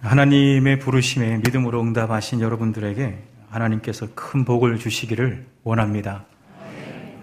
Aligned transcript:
하나님의 0.00 0.78
부르심에 0.78 1.38
믿음으로 1.38 1.80
응답하신 1.82 2.40
여러분들에게 2.40 3.18
하나님께서 3.50 4.06
큰 4.14 4.44
복을 4.44 4.78
주시기를 4.78 5.44
원합니다. 5.64 6.24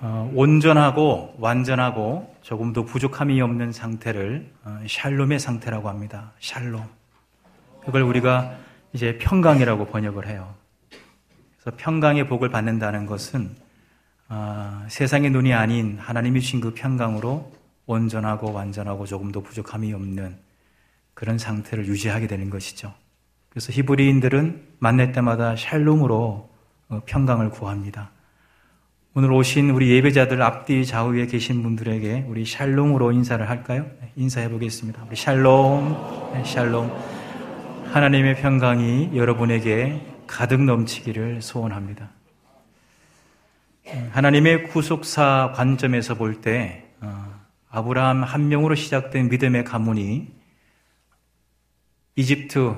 어, 0.02 0.30
온전하고 0.36 1.36
완전하고 1.40 2.36
조금도 2.42 2.86
부족함이 2.86 3.40
없는 3.42 3.72
상태를 3.72 4.52
어, 4.66 4.80
샬롬의 4.88 5.40
상태라고 5.40 5.88
합니다. 5.88 6.34
샬롬. 6.42 6.84
그걸 7.86 8.02
우리가 8.02 8.58
이제 8.92 9.18
평강이라고 9.20 9.86
번역을 9.86 10.28
해요. 10.28 10.54
그래서 11.58 11.78
평강의 11.78 12.28
복을 12.28 12.50
받는다는 12.50 13.06
것은 13.06 13.56
어, 14.28 14.86
세상의 14.90 15.30
눈이 15.30 15.54
아닌 15.54 15.98
하나님이 15.98 16.42
주신 16.42 16.60
그 16.60 16.74
평강으로 16.74 17.54
온전하고 17.86 18.52
완전하고 18.52 19.06
조금도 19.06 19.44
부족함이 19.44 19.94
없는 19.94 20.45
그런 21.16 21.40
상태를 21.40 21.88
유지하게 21.88 22.28
되는 22.28 22.52
것이죠. 22.52 22.94
그래서 23.50 23.72
히브리인들은 23.72 24.76
만날 24.80 25.14
때마다 25.14 25.56
샬롬으로 25.56 26.50
어, 26.90 27.02
평강을 27.06 27.50
구합니다. 27.50 28.12
오늘 29.16 29.32
오신 29.32 29.70
우리 29.70 29.92
예배자들 29.92 30.42
앞뒤 30.42 30.86
좌우에 30.86 31.26
계신 31.26 31.64
분들에게 31.64 32.26
우리 32.28 32.46
샬롬으로 32.46 33.14
인사를 33.14 33.50
할까요? 33.50 33.90
네, 34.02 34.12
인사해 34.18 34.50
보겠습니다. 34.50 35.06
우리 35.08 35.16
샬롬, 35.16 36.34
네, 36.34 36.44
샬롬. 36.44 36.92
하나님의 37.94 38.36
평강이 38.36 39.12
여러분에게 39.16 40.06
가득 40.28 40.62
넘치기를 40.62 41.42
소원합니다. 41.42 42.10
네, 43.86 44.10
하나님의 44.12 44.64
구속사 44.64 45.54
관점에서 45.56 46.16
볼때 46.16 46.84
어, 47.00 47.40
아브라함 47.70 48.22
한 48.22 48.50
명으로 48.50 48.76
시작된 48.76 49.30
믿음의 49.30 49.64
가문이 49.64 50.36
이집트 52.16 52.76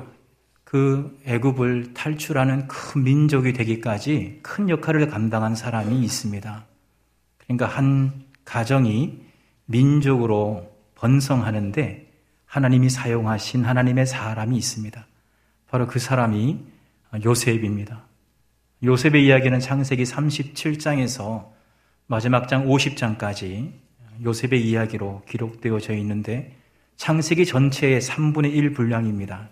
그 0.64 1.18
애굽을 1.26 1.94
탈출하는 1.94 2.68
큰 2.68 3.04
민족이 3.04 3.54
되기까지 3.54 4.40
큰 4.42 4.70
역할을 4.70 5.08
감당한 5.08 5.56
사람이 5.56 6.02
있습니다. 6.02 6.66
그러니까 7.38 7.66
한 7.68 8.26
가정이 8.44 9.22
민족으로 9.66 10.76
번성하는데 10.96 12.12
하나님이 12.46 12.90
사용하신 12.90 13.64
하나님의 13.64 14.08
사람이 14.08 14.58
있습니다. 14.58 15.06
바로 15.70 15.88
그 15.88 16.00
사람이 16.00 16.60
요셉입니다. 17.24 18.04
요셉의 18.84 19.26
이야기는 19.26 19.60
창세기 19.60 20.04
37장에서 20.04 21.50
마지막 22.08 22.48
장 22.48 22.66
50장까지 22.68 23.72
요셉의 24.24 24.68
이야기로 24.68 25.24
기록되어져 25.28 25.94
있는데 25.96 26.57
창세기 26.98 27.46
전체의 27.46 28.02
3분의 28.02 28.54
1 28.54 28.74
분량입니다. 28.74 29.50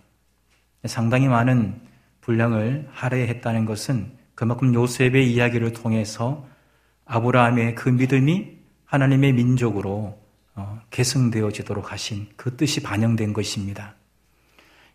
상당히 0.86 1.28
많은 1.28 1.80
분량을 2.22 2.90
할애했다는 2.92 3.66
것은 3.66 4.12
그만큼 4.34 4.74
요셉의 4.74 5.32
이야기를 5.32 5.74
통해서 5.74 6.46
아브라함의 7.06 7.76
그 7.76 7.90
믿음이 7.90 8.58
하나님의 8.86 9.34
민족으로 9.34 10.20
어, 10.56 10.82
계승되어지도록 10.90 11.92
하신 11.92 12.28
그 12.36 12.56
뜻이 12.56 12.82
반영된 12.82 13.34
것입니다. 13.34 13.96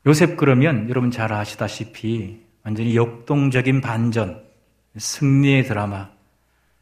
요셉 0.07 0.37
그러면 0.37 0.89
여러분 0.89 1.11
잘 1.11 1.33
아시다시피 1.33 2.43
완전히 2.63 2.97
역동적인 2.97 3.81
반전, 3.81 4.43
승리의 4.97 5.65
드라마, 5.65 6.11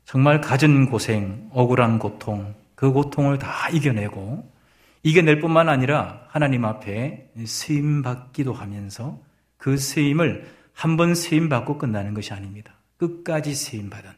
정말 0.04 0.40
갖은 0.40 0.90
고생, 0.90 1.48
억울한 1.52 1.98
고통, 1.98 2.54
그 2.74 2.92
고통을 2.92 3.38
다 3.38 3.68
이겨내고 3.68 4.57
이겨낼 5.02 5.40
뿐만 5.40 5.68
아니라 5.68 6.22
하나님 6.28 6.64
앞에 6.64 7.30
쓰임 7.46 8.02
받기도 8.02 8.52
하면서 8.52 9.20
그 9.56 9.76
쓰임을 9.76 10.46
한 10.72 10.96
번 10.96 11.14
쓰임 11.14 11.48
받고 11.48 11.78
끝나는 11.78 12.14
것이 12.14 12.32
아닙니다. 12.32 12.72
끝까지 12.98 13.54
쓰임 13.54 13.90
받은 13.90 14.10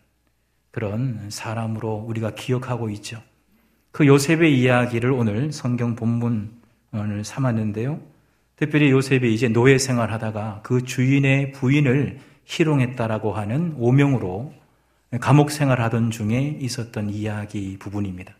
그런 0.71 1.31
사람으로 1.31 2.05
우리가 2.07 2.35
기억하고 2.35 2.91
있죠. 2.91 3.23
그 3.93 4.07
요셉의 4.07 4.59
이야기를 4.59 5.11
오늘 5.11 5.53
성경 5.53 5.97
본문을 5.97 7.25
삼았는데요. 7.25 8.01
특별히 8.57 8.91
요셉이 8.91 9.33
이제 9.33 9.49
노예 9.49 9.79
생활하다가 9.79 10.61
그 10.63 10.85
주인의 10.85 11.53
부인을 11.53 12.19
희롱했다라고 12.45 13.33
하는 13.33 13.75
오명으로 13.79 14.53
감옥 15.21 15.51
생활하던 15.51 16.11
중에 16.11 16.59
있었던 16.61 17.11
이야기 17.11 17.79
부분입니다. 17.79 18.35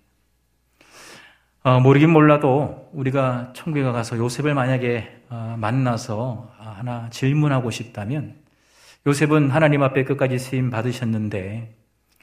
어, 1.63 1.79
모르긴 1.79 2.11
몰라도 2.11 2.89
우리가 2.95 3.53
천국에 3.55 3.83
가서 3.83 4.17
요셉을 4.17 4.55
만약에 4.55 5.25
어, 5.29 5.57
만나서 5.59 6.51
하나 6.57 7.11
질문하고 7.11 7.71
싶다면 7.71 8.37
요셉은 9.07 9.51
하나님 9.51 9.83
앞에 9.83 10.05
끝까지 10.05 10.39
쓰임 10.39 10.71
받으셨는데 10.71 11.77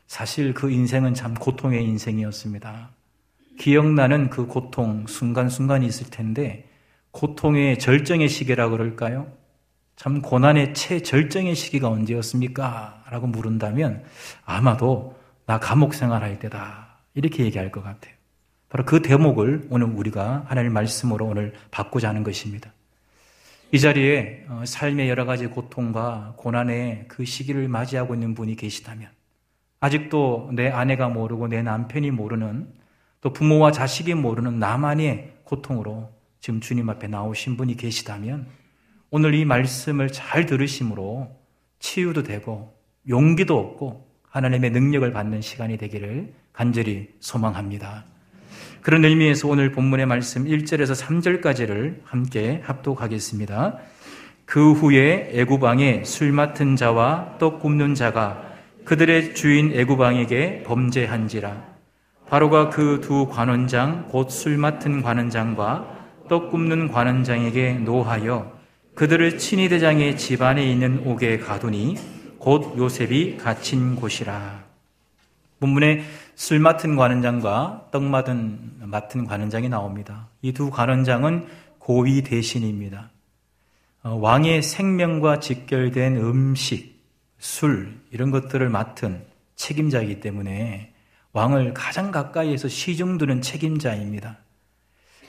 사실 0.08 0.56
그 0.56 0.72
인생은 0.72 1.14
참 1.14 1.36
고통의 1.36 1.84
인생이었습니다. 1.86 2.90
기억나는 3.60 4.32
그 4.32 4.48
고통 4.48 5.06
순간순간이 5.06 5.86
있을 5.86 6.10
텐데 6.10 6.68
고통의 7.12 7.78
절정의 7.78 8.30
시기라 8.30 8.70
그럴까요? 8.70 9.32
참 9.96 10.22
고난의 10.22 10.74
최절정의 10.74 11.54
시기가 11.54 11.90
언제였습니까? 11.90 13.04
라고 13.10 13.28
물은다면 13.28 14.04
아마도 14.46 15.16
나 15.46 15.60
감옥 15.60 15.94
생활할 15.94 16.40
때다. 16.40 17.00
이렇게 17.14 17.44
얘기할 17.46 17.72
것 17.72 17.84
같아요. 17.84 18.17
바로 18.70 18.86
그 18.86 19.02
대목을 19.02 19.68
오늘 19.70 19.88
우리가 19.88 20.46
하나님 20.48 20.74
말씀으로 20.74 21.26
오늘 21.26 21.54
받고자 21.72 22.10
하는 22.10 22.24
것입니다. 22.24 22.74
이 23.72 23.80
자리에 23.80 24.46
어, 24.50 24.64
삶의 24.66 25.10
여러 25.10 25.26
가지 25.26 25.48
고통과 25.48 26.34
고난의 26.38 27.06
그 27.08 27.26
시기를 27.26 27.68
맞이하고 27.68 28.14
있는 28.14 28.34
분이 28.34 28.56
계시다면 28.56 29.10
아직도 29.80 30.52
내 30.54 30.70
아내가 30.70 31.10
모르고 31.10 31.48
내 31.48 31.62
남편이 31.62 32.12
모르는 32.12 32.68
또 33.22 33.34
부모와 33.34 33.72
자식이 33.72 34.14
모르는 34.14 34.60
나만의 34.60 35.34
고통으로 35.44 36.10
지금 36.40 36.62
주님 36.62 36.90
앞에 36.90 37.08
나오신 37.08 37.58
분이 37.58 37.76
계시다면 37.76 38.48
오늘 39.10 39.34
이 39.34 39.46
말씀을 39.46 40.12
잘 40.12 40.46
들으심으로 40.46 41.36
치유도 41.80 42.24
되고 42.24 42.78
용기도 43.10 43.60
얻고 43.60 44.08
하나님의 44.30 44.72
능력을 44.72 45.12
받는 45.12 45.42
시간이 45.42 45.78
되기를 45.78 46.34
간절히 46.54 47.10
소망합니다. 47.20 48.06
그런 48.82 49.04
의미에서 49.04 49.48
오늘 49.48 49.72
본문의 49.72 50.06
말씀 50.06 50.46
1절에서 50.46 50.96
3절까지를 50.96 52.02
함께 52.04 52.62
합독하겠습니다. 52.64 53.78
그 54.46 54.72
후에 54.74 55.32
애구방에 55.34 56.04
술 56.06 56.32
맡은 56.32 56.76
자와 56.76 57.36
떡 57.38 57.60
굽는 57.60 57.96
자가 57.96 58.44
그들의 58.86 59.36
주인 59.36 59.74
애구방에게 59.74 60.64
범죄한지라 60.64 61.78
바로가 62.30 62.70
그 62.70 63.02
두 63.02 63.28
관원장 63.28 64.08
곧 64.10 64.30
술 64.30 64.58
맡은 64.58 65.02
관원장과 65.02 65.98
떡 66.30 66.52
굽는 66.52 66.90
관원장에게 66.90 67.74
노하여 67.74 68.58
그들을 68.96 69.38
친위 69.38 69.70
대장의 69.70 70.18
집안에 70.18 70.64
있는 70.66 71.04
옥에 71.06 71.38
가두니 71.40 71.96
곧 72.40 72.76
요셉이 72.78 73.38
갇힌 73.38 73.96
곳이라. 73.96 74.64
본문에 75.60 76.04
술 76.38 76.60
맡은 76.60 76.96
관원장과 76.96 77.88
떡 77.92 78.04
맡은, 78.04 78.60
맡은 78.82 79.26
관원장이 79.26 79.70
나옵니다. 79.70 80.30
이 80.44 80.54
두 80.54 80.70
관원장은 80.70 81.48
고위 81.80 82.22
대신입니다. 82.22 83.10
어, 84.04 84.14
왕의 84.14 84.62
생명과 84.62 85.40
직결된 85.40 86.16
음식, 86.18 87.04
술, 87.40 88.00
이런 88.12 88.30
것들을 88.30 88.70
맡은 88.70 89.26
책임자이기 89.56 90.20
때문에 90.20 90.94
왕을 91.34 91.74
가장 91.74 92.12
가까이에서 92.12 92.68
시중두는 92.68 93.42
책임자입니다. 93.42 94.38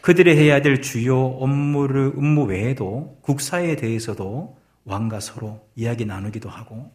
그들이 0.02 0.36
해야 0.36 0.60
될 0.60 0.82
주요 0.82 1.18
업무를, 1.18 2.12
업무 2.18 2.44
외에도 2.44 3.18
국사에 3.22 3.76
대해서도 3.76 4.58
왕과 4.84 5.20
서로 5.20 5.66
이야기 5.74 6.04
나누기도 6.04 6.50
하고, 6.50 6.92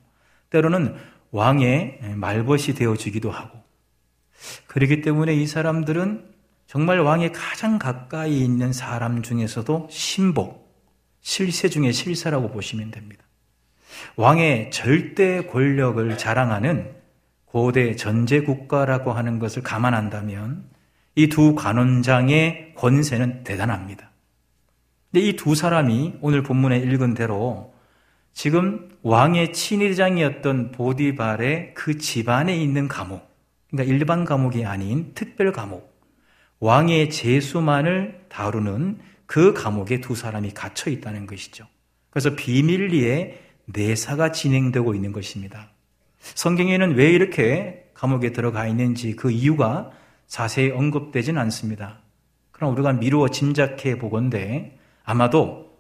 때로는 0.52 0.96
왕의 1.32 2.14
말벗이 2.16 2.76
되어주기도 2.76 3.32
하고, 3.32 3.63
그렇기 4.68 5.02
때문에 5.02 5.34
이 5.34 5.48
사람들은 5.48 6.26
정말 6.68 7.00
왕에 7.00 7.32
가장 7.32 7.78
가까이 7.78 8.40
있는 8.40 8.74
사람 8.74 9.22
중에서도 9.22 9.88
신복, 9.92 10.74
실세 11.22 11.70
중에 11.70 11.92
실세라고 11.92 12.50
보시면 12.52 12.92
됩니다. 12.92 13.24
왕의 14.16 14.72
절대 14.72 15.46
권력을 15.46 16.18
자랑하는 16.18 16.96
고대 17.46 17.96
전제 17.96 18.42
국가라고 18.42 19.14
하는 19.14 19.40
것을 19.40 19.62
감안한다면 19.62 20.66
이 21.16 21.28
두 21.30 21.54
관원장의 21.54 22.74
권세는 22.76 23.44
대단합니다. 23.44 24.10
근데 25.12 25.28
이 25.28 25.36
두 25.36 25.54
사람이 25.54 26.16
오늘 26.22 26.42
본문에 26.42 26.80
읽은 26.80 27.14
대로 27.14 27.74
지금 28.34 28.90
왕의 29.04 29.54
친위장이었던 29.54 30.72
보디발의 30.72 31.76
그 31.76 32.00
집안에 32.00 32.58
있는 32.58 32.88
감옥, 32.88 33.33
그러니까 33.74 33.92
일반 33.92 34.24
감옥이 34.24 34.66
아닌 34.66 35.14
특별 35.16 35.52
감옥, 35.52 36.00
왕의 36.60 37.10
재수만을 37.10 38.26
다루는 38.30 39.00
그 39.26 39.54
감옥에 39.54 40.00
두 40.00 40.14
사람이 40.14 40.52
갇혀 40.52 40.92
있다는 40.92 41.26
것이죠. 41.26 41.66
그래서 42.12 42.36
비밀리에 42.36 43.42
내사가 43.66 44.32
진행되고 44.32 44.94
있는 44.94 45.12
것입니다. 45.12 45.72
성경에는 46.20 46.94
왜 46.94 47.10
이렇게 47.10 47.90
감옥에 47.96 48.32
들어가 48.32 48.68
있는지 48.68 49.16
그 49.16 49.32
이유가 49.32 49.90
자세히 50.28 50.70
언급되진 50.70 51.40
않습니다. 51.40 52.00
그럼 52.52 52.74
우리가 52.74 52.94
미루어 52.94 53.30
짐작해 53.30 53.98
보건대 53.98 54.78
아마도 55.04 55.76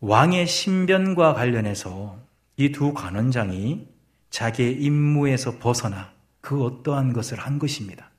왕의 0.00 0.46
신변과 0.46 1.34
관련해서 1.34 2.18
이 2.56 2.72
두 2.72 2.94
관원장이 2.94 3.86
자기의 4.30 4.80
임무에서 4.82 5.58
벗어나 5.58 6.12
그 6.40 6.64
어떠한 6.64 7.12
것을 7.12 7.38
한 7.38 7.58
것입니다. 7.58 8.10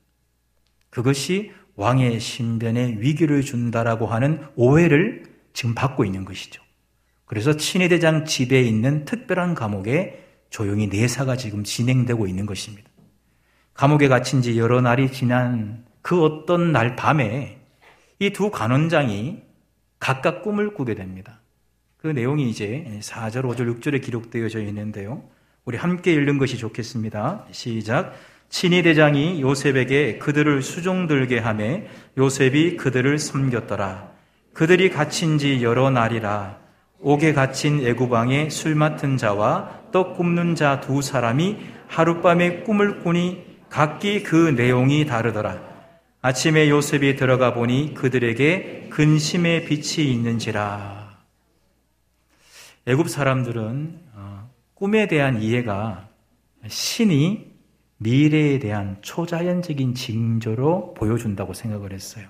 그것이 0.90 1.52
왕의 1.76 2.20
신변에 2.20 2.96
위기를 2.98 3.42
준다라고 3.42 4.06
하는 4.06 4.44
오해를 4.56 5.24
지금 5.52 5.74
받고 5.74 6.04
있는 6.04 6.24
것이죠. 6.24 6.62
그래서 7.24 7.56
친위대장 7.56 8.24
집에 8.24 8.60
있는 8.60 9.04
특별한 9.04 9.54
감옥에 9.54 10.22
조용히 10.50 10.88
내사가 10.88 11.36
지금 11.36 11.64
진행되고 11.64 12.26
있는 12.26 12.44
것입니다. 12.44 12.90
감옥에 13.72 14.08
갇힌 14.08 14.42
지 14.42 14.58
여러 14.58 14.82
날이 14.82 15.10
지난 15.10 15.86
그 16.02 16.22
어떤 16.22 16.72
날 16.72 16.94
밤에 16.94 17.58
이두 18.18 18.50
간원장이 18.50 19.42
각각 19.98 20.42
꿈을 20.42 20.74
꾸게 20.74 20.94
됩니다. 20.94 21.40
그 21.96 22.08
내용이 22.08 22.50
이제 22.50 22.98
4절, 23.00 23.44
5절, 23.44 23.80
6절에 23.80 24.02
기록되어져 24.02 24.60
있는데요. 24.64 25.22
우리 25.64 25.76
함께 25.76 26.12
읽는 26.12 26.38
것이 26.38 26.58
좋겠습니다. 26.58 27.46
시작. 27.52 28.14
친위 28.48 28.82
대장이 28.82 29.40
요셉에게 29.40 30.18
그들을 30.18 30.60
수종들게 30.60 31.38
하매 31.38 31.86
요셉이 32.18 32.76
그들을 32.76 33.18
섬겼더라. 33.18 34.10
그들이 34.52 34.90
갇힌 34.90 35.38
지 35.38 35.62
여러 35.62 35.88
날이라 35.90 36.58
옥에 37.00 37.32
갇힌 37.32 37.86
애구방에 37.86 38.50
술 38.50 38.74
맡은 38.74 39.16
자와 39.16 39.82
떡 39.92 40.16
굽는 40.16 40.54
자 40.56 40.80
두 40.80 41.00
사람이 41.00 41.56
하룻밤에 41.88 42.62
꿈을 42.64 43.00
꾸니 43.00 43.44
각기 43.70 44.22
그 44.22 44.50
내용이 44.50 45.06
다르더라. 45.06 45.58
아침에 46.20 46.68
요셉이 46.68 47.16
들어가 47.16 47.54
보니 47.54 47.94
그들에게 47.94 48.88
근심의 48.90 49.64
빛이 49.64 50.10
있는지라. 50.12 51.18
애굽 52.86 53.08
사람들은 53.08 54.00
어, 54.11 54.11
꿈에 54.82 55.06
대한 55.06 55.40
이해가 55.40 56.08
신이 56.66 57.52
미래에 57.98 58.58
대한 58.58 58.96
초자연적인 59.00 59.94
징조로 59.94 60.94
보여준다고 60.94 61.54
생각을 61.54 61.92
했어요. 61.92 62.26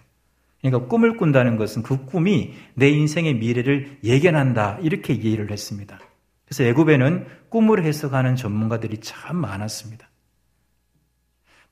그러니까 0.60 0.87
꿈을 0.87 1.16
꾼다는 1.16 1.56
것은 1.56 1.82
그 1.82 2.04
꿈이 2.04 2.52
내 2.75 2.90
인생의 2.90 3.37
미래를 3.37 4.00
예견한다 4.04 4.81
이렇게 4.82 5.14
이해를 5.14 5.50
했습니다. 5.50 5.99
그래서 6.44 6.64
애굽에는 6.64 7.26
꿈을 7.49 7.84
해석하는 7.84 8.37
전문가들이 8.37 8.98
참 8.98 9.38
많았습니다. 9.38 10.10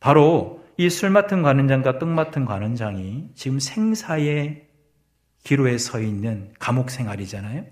바로 0.00 0.64
이 0.78 0.88
술 0.88 1.10
맡은 1.10 1.42
관원장과 1.42 1.98
떡 1.98 2.08
맡은 2.08 2.46
관원장이 2.46 3.32
지금 3.34 3.60
생사의 3.60 4.66
기로에 5.44 5.76
서 5.76 6.00
있는 6.00 6.54
감옥 6.58 6.90
생활이잖아요. 6.90 7.66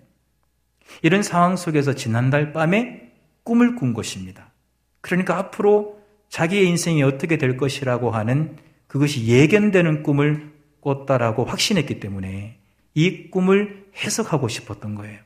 이런 1.02 1.22
상황 1.22 1.56
속에서 1.56 1.94
지난달 1.94 2.52
밤에 2.52 3.12
꿈을 3.42 3.76
꾼 3.76 3.94
것입니다. 3.94 4.52
그러니까 5.00 5.38
앞으로 5.38 5.98
자기의 6.28 6.66
인생이 6.66 7.02
어떻게 7.02 7.38
될 7.38 7.56
것이라고 7.56 8.10
하는 8.10 8.56
그것이 8.86 9.26
예견되는 9.26 10.02
꿈을 10.02 10.52
꿨다라고 10.80 11.44
확신했기 11.44 12.00
때문에 12.00 12.58
이 12.94 13.30
꿈을 13.30 13.86
해석하고 13.96 14.48
싶었던 14.48 14.94
거예요. 14.94 15.18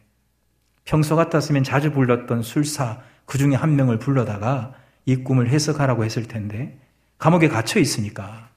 평소 0.85 1.17
같았으면 1.17 1.65
자주 1.65 1.93
불렀던 1.93 2.43
술사 2.43 3.01
그 3.25 3.39
중에 3.39 3.55
한 3.55 3.77
명을 3.77 3.99
불러다가 3.99 4.75
이 5.07 5.17
꿈을 5.17 5.49
해석하라고 5.49 6.05
했을 6.05 6.25
텐데 6.25 6.79
감옥에 7.19 7.49
갇혀 7.49 7.81
있으니까 7.81 8.51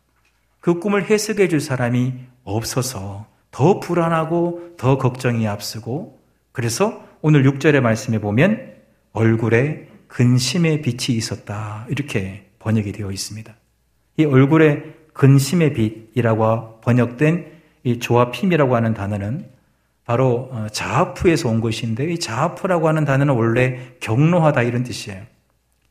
그 0.59 0.79
꿈을 0.79 1.09
해석해 1.09 1.47
줄 1.47 1.61
사람이 1.61 2.13
없어서 2.43 3.27
더 3.51 3.79
불안하고 3.79 4.75
더 4.77 4.97
걱정이 4.97 5.47
앞서고 5.47 6.19
그래서 6.55 7.03
오늘 7.21 7.43
6절의 7.43 7.81
말씀에 7.81 8.19
보면 8.19 8.75
얼굴에 9.11 9.89
근심의 10.07 10.81
빛이 10.83 11.17
있었다. 11.17 11.85
이렇게 11.89 12.49
번역이 12.59 12.93
되어 12.93 13.11
있습니다. 13.11 13.53
이 14.15 14.23
얼굴에 14.23 14.83
근심의 15.11 15.73
빛이라고 15.73 16.79
번역된 16.79 17.51
이 17.83 17.99
조합힘이라고 17.99 18.73
하는 18.73 18.93
단어는 18.93 19.49
바로 20.05 20.47
어, 20.53 20.67
자아프에서 20.71 21.49
온 21.49 21.59
것인데 21.59 22.09
이 22.09 22.19
자아프라고 22.19 22.87
하는 22.87 23.03
단어는 23.03 23.33
원래 23.33 23.97
경로하다 23.99 24.61
이런 24.61 24.83
뜻이에요. 24.83 25.23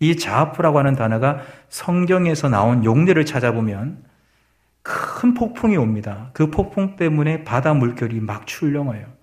이 0.01 0.17
자아프라고 0.17 0.79
하는 0.79 0.95
단어가 0.95 1.43
성경에서 1.69 2.49
나온 2.49 2.87
용례를 2.87 3.27
찾아보면 3.27 4.03
큰 4.81 5.35
폭풍이 5.35 5.77
옵니다. 5.77 6.31
그 6.33 6.51
폭풍 6.51 6.97
때문에 6.97 7.45
바다 7.45 7.75
물결이 7.75 8.21
막 8.21 8.47
출렁어요. 8.47 9.14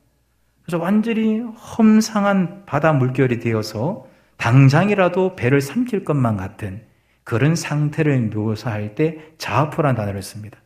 그래서 0.71 0.85
완전히 0.85 1.41
험상한 1.41 2.63
바다 2.65 2.93
물결이 2.93 3.39
되어서 3.39 4.07
당장이라도 4.37 5.35
배를 5.35 5.59
삼킬 5.59 6.05
것만 6.05 6.37
같은 6.37 6.85
그런 7.25 7.57
상태를 7.57 8.29
묘사할 8.29 8.95
때 8.95 9.17
자아프라는 9.37 9.97
단어를 9.97 10.21
씁니다. 10.21 10.61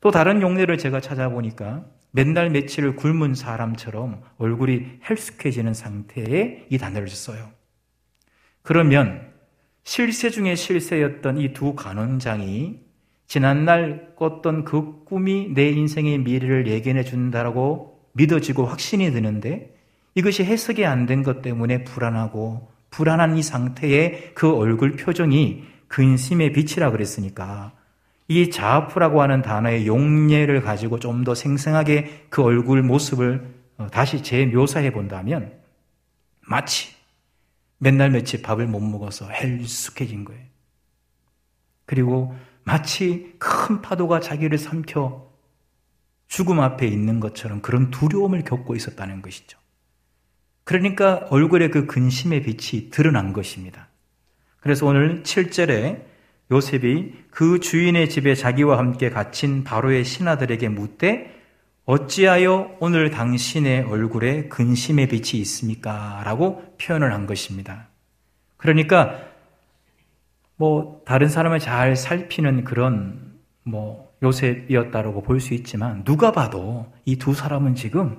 또 0.00 0.10
다른 0.10 0.42
용례를 0.42 0.78
제가 0.78 1.00
찾아보니까 1.00 1.84
맨날 2.10 2.50
며칠을 2.50 2.96
굶은 2.96 3.34
사람처럼 3.34 4.20
얼굴이 4.38 4.98
헬쑥해지는 5.08 5.74
상태에 5.74 6.66
이 6.68 6.78
단어를 6.78 7.06
써요. 7.06 7.50
그러면 8.62 9.30
실세 9.84 10.30
중에 10.30 10.56
실세였던 10.56 11.38
이 11.38 11.52
두 11.52 11.76
간원장이 11.76 12.80
지난날 13.28 14.16
꿨던 14.16 14.64
그 14.64 15.04
꿈이 15.04 15.50
내 15.54 15.68
인생의 15.68 16.18
미래를 16.18 16.66
예견해 16.66 17.04
준다라고 17.04 17.89
믿어지고 18.12 18.66
확신이 18.66 19.10
드는데 19.12 19.76
이것이 20.14 20.44
해석이 20.44 20.84
안 20.86 21.06
된 21.06 21.22
것 21.22 21.42
때문에 21.42 21.84
불안하고 21.84 22.70
불안한 22.90 23.36
이 23.36 23.42
상태의 23.42 24.32
그 24.34 24.52
얼굴 24.54 24.96
표정이 24.96 25.64
근심의 25.88 26.52
빛이라 26.52 26.90
그랬으니까 26.90 27.72
이 28.28 28.50
자아프라고 28.50 29.22
하는 29.22 29.42
단어의 29.42 29.86
용례를 29.86 30.62
가지고 30.62 30.98
좀 30.98 31.24
더 31.24 31.34
생생하게 31.34 32.26
그 32.30 32.42
얼굴 32.42 32.82
모습을 32.82 33.54
어, 33.78 33.88
다시 33.90 34.22
재묘사해 34.22 34.92
본다면 34.92 35.52
마치 36.40 36.94
맨날 37.78 38.10
며칠 38.10 38.42
밥을 38.42 38.66
못 38.66 38.80
먹어서 38.80 39.28
헬쑥해진 39.28 40.24
거예요. 40.24 40.42
그리고 41.86 42.34
마치 42.64 43.34
큰 43.38 43.80
파도가 43.80 44.20
자기를 44.20 44.58
삼켜 44.58 45.29
죽음 46.30 46.60
앞에 46.60 46.86
있는 46.86 47.18
것처럼 47.18 47.60
그런 47.60 47.90
두려움을 47.90 48.44
겪고 48.44 48.76
있었다는 48.76 49.20
것이죠. 49.20 49.58
그러니까 50.62 51.26
얼굴에 51.28 51.68
그 51.68 51.86
근심의 51.86 52.44
빛이 52.44 52.90
드러난 52.90 53.32
것입니다. 53.32 53.88
그래서 54.60 54.86
오늘 54.86 55.24
7절에 55.24 56.04
요셉이 56.52 57.14
그 57.30 57.58
주인의 57.58 58.08
집에 58.08 58.36
자기와 58.36 58.78
함께 58.78 59.10
갇힌 59.10 59.64
바로의 59.64 60.04
신하들에게 60.04 60.68
묻되 60.68 61.36
어찌하여 61.84 62.76
오늘 62.78 63.10
당신의 63.10 63.82
얼굴에 63.82 64.44
근심의 64.48 65.08
빛이 65.08 65.40
있습니까? 65.40 66.22
라고 66.24 66.62
표현을 66.80 67.12
한 67.12 67.26
것입니다. 67.26 67.88
그러니까 68.56 69.20
뭐 70.54 71.02
다른 71.04 71.28
사람을 71.28 71.58
잘 71.58 71.96
살피는 71.96 72.62
그런 72.62 73.36
뭐 73.64 74.09
요셉이었다라고 74.22 75.22
볼 75.22 75.40
수 75.40 75.54
있지만 75.54 76.04
누가 76.04 76.32
봐도 76.32 76.92
이 77.04 77.16
두 77.16 77.34
사람은 77.34 77.74
지금 77.74 78.18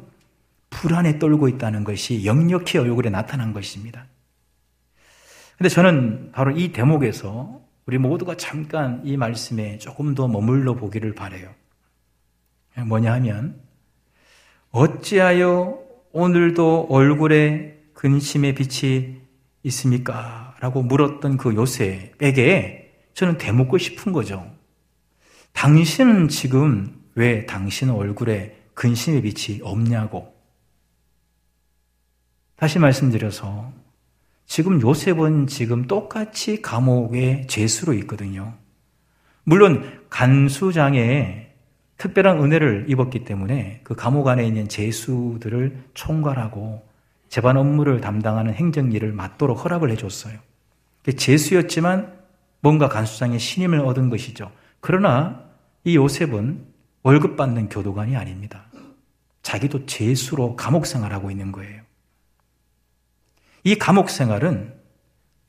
불안에 0.69 1.19
떨고 1.19 1.47
있다는 1.47 1.83
것이 1.83 2.25
역력히 2.25 2.77
얼굴에 2.77 3.09
나타난 3.09 3.53
것입니다. 3.53 4.07
근데 5.57 5.69
저는 5.69 6.31
바로 6.31 6.51
이 6.51 6.71
대목에서 6.71 7.61
우리 7.85 7.97
모두가 7.97 8.35
잠깐 8.37 9.01
이 9.03 9.17
말씀에 9.17 9.77
조금 9.77 10.15
더 10.15 10.27
머물러 10.27 10.75
보기를 10.75 11.13
바래요. 11.13 11.49
뭐냐 12.87 13.13
하면 13.13 13.61
어찌하여 14.71 15.79
오늘도 16.13 16.87
얼굴에 16.89 17.79
근심의 17.93 18.55
빛이 18.55 19.17
있습니까? 19.63 20.55
라고 20.61 20.81
물었던 20.81 21.37
그 21.37 21.53
요셉에게 21.53 22.93
저는 23.13 23.37
대묻고 23.37 23.77
싶은 23.77 24.13
거죠. 24.13 24.50
당신은 25.53 26.27
지금 26.27 27.01
왜 27.15 27.45
당신 27.45 27.89
얼굴에 27.89 28.57
근심의 28.73 29.21
빛이 29.21 29.61
없냐고. 29.63 30.33
다시 32.55 32.79
말씀드려서 32.79 33.73
지금 34.45 34.81
요셉은 34.81 35.47
지금 35.47 35.87
똑같이 35.87 36.61
감옥에 36.61 37.47
죄수로 37.47 37.93
있거든요. 37.93 38.53
물론 39.43 40.01
간수장에 40.09 41.51
특별한 41.97 42.43
은혜를 42.43 42.85
입었기 42.87 43.23
때문에 43.25 43.81
그 43.83 43.95
감옥 43.95 44.27
안에 44.27 44.45
있는 44.45 44.67
죄수들을 44.67 45.83
총괄하고 45.93 46.87
재반 47.29 47.57
업무를 47.57 48.01
담당하는 48.01 48.53
행정 48.53 48.91
일을 48.91 49.13
맡도록 49.13 49.63
허락을 49.63 49.89
해줬어요. 49.91 50.37
죄수였지만 51.15 52.13
뭔가 52.59 52.89
간수장의 52.89 53.39
신임을 53.39 53.79
얻은 53.79 54.09
것이죠. 54.09 54.51
그러나 54.79 55.40
이 55.83 55.95
요셉은 55.95 56.65
월급 57.03 57.35
받는 57.35 57.69
교도관이 57.69 58.15
아닙니다. 58.15 58.67
자기도 59.41 59.85
죄수로 59.85 60.55
감옥 60.55 60.85
생활하고 60.85 61.31
있는 61.31 61.51
거예요. 61.51 61.81
이 63.63 63.75
감옥 63.75 64.09
생활은 64.09 64.75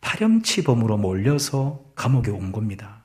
파렴치범으로 0.00 0.96
몰려서 0.96 1.84
감옥에 1.94 2.30
온 2.30 2.52
겁니다. 2.52 3.04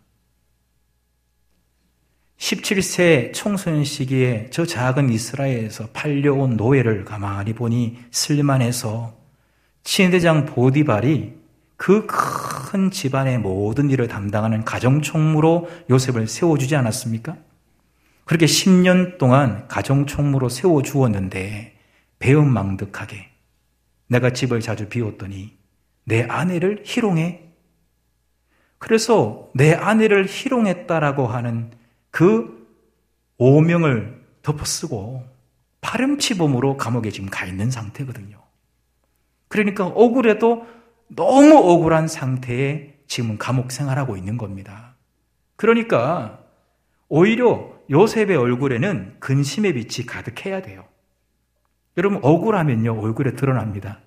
17세 2.37 3.33
청소년 3.33 3.83
시기에 3.83 4.49
저 4.51 4.65
작은 4.65 5.09
이스라엘에서 5.09 5.89
팔려온 5.91 6.55
노예를 6.55 7.03
가만히 7.03 7.53
보니 7.53 7.97
슬만해서 8.11 9.17
친대장 9.83 10.45
보디발이 10.45 11.36
그 11.77 12.05
큰 12.67 12.91
집안의 12.91 13.39
모든 13.39 13.89
일을 13.89 14.09
담당하는 14.09 14.65
가정총무로 14.65 15.69
요셉을 15.89 16.27
세워주지 16.27 16.75
않았습니까? 16.75 17.37
그렇게 18.25 18.45
10년 18.45 19.17
동안 19.17 19.69
가정총무로 19.69 20.49
세워주었는데 20.49 21.77
배은망덕하게 22.19 23.29
내가 24.07 24.33
집을 24.33 24.59
자주 24.59 24.89
비웠더니 24.89 25.55
내 26.03 26.23
아내를 26.23 26.83
희롱해. 26.85 27.43
그래서 28.79 29.49
내 29.53 29.73
아내를 29.73 30.27
희롱했다라고 30.27 31.27
하는 31.27 31.71
그 32.11 32.67
오명을 33.37 34.25
덮어쓰고 34.41 35.25
파렴치범으로 35.79 36.75
감옥에 36.75 37.11
지금 37.11 37.29
가 37.29 37.45
있는 37.45 37.71
상태거든요. 37.71 38.37
그러니까 39.47 39.87
억울해도 39.87 40.67
너무 41.07 41.55
억울한 41.57 42.07
상태에 42.07 42.97
지금 43.07 43.37
감옥 43.37 43.71
생활하고 43.71 44.17
있는 44.17 44.37
겁니다. 44.37 44.95
그러니까 45.55 46.43
오히려 47.07 47.73
요셉의 47.89 48.35
얼굴에는 48.35 49.17
근심의 49.19 49.73
빛이 49.73 50.05
가득해야 50.05 50.61
돼요. 50.61 50.85
여러분, 51.97 52.19
억울하면요, 52.21 52.99
얼굴에 52.99 53.33
드러납니다. 53.33 53.99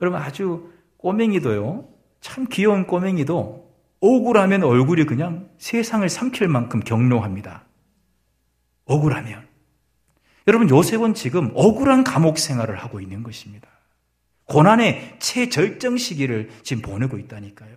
여러분, 0.00 0.20
아주 0.20 0.72
꼬맹이도요, 0.96 1.88
참 2.20 2.46
귀여운 2.50 2.86
꼬맹이도 2.86 3.68
억울하면 4.00 4.64
얼굴이 4.64 5.04
그냥 5.04 5.48
세상을 5.58 6.08
삼킬 6.08 6.48
만큼 6.48 6.80
경로합니다. 6.80 7.64
억울하면. 8.86 9.46
여러분, 10.46 10.70
요셉은 10.70 11.14
지금 11.14 11.52
억울한 11.54 12.04
감옥 12.04 12.38
생활을 12.38 12.76
하고 12.76 13.00
있는 13.00 13.22
것입니다. 13.22 13.68
고난의 14.48 15.16
최절정 15.18 15.98
시기를 15.98 16.50
지금 16.62 16.82
보내고 16.82 17.18
있다니까요. 17.18 17.76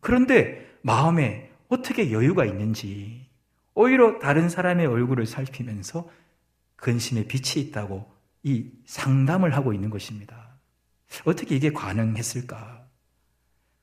그런데 0.00 0.66
마음에 0.82 1.50
어떻게 1.68 2.12
여유가 2.12 2.44
있는지 2.44 3.26
오히려 3.74 4.18
다른 4.18 4.48
사람의 4.48 4.86
얼굴을 4.86 5.26
살피면서 5.26 6.08
근심의 6.76 7.26
빛이 7.26 7.64
있다고 7.66 8.10
이 8.44 8.70
상담을 8.86 9.54
하고 9.54 9.72
있는 9.72 9.90
것입니다. 9.90 10.56
어떻게 11.24 11.56
이게 11.56 11.72
가능했을까? 11.72 12.86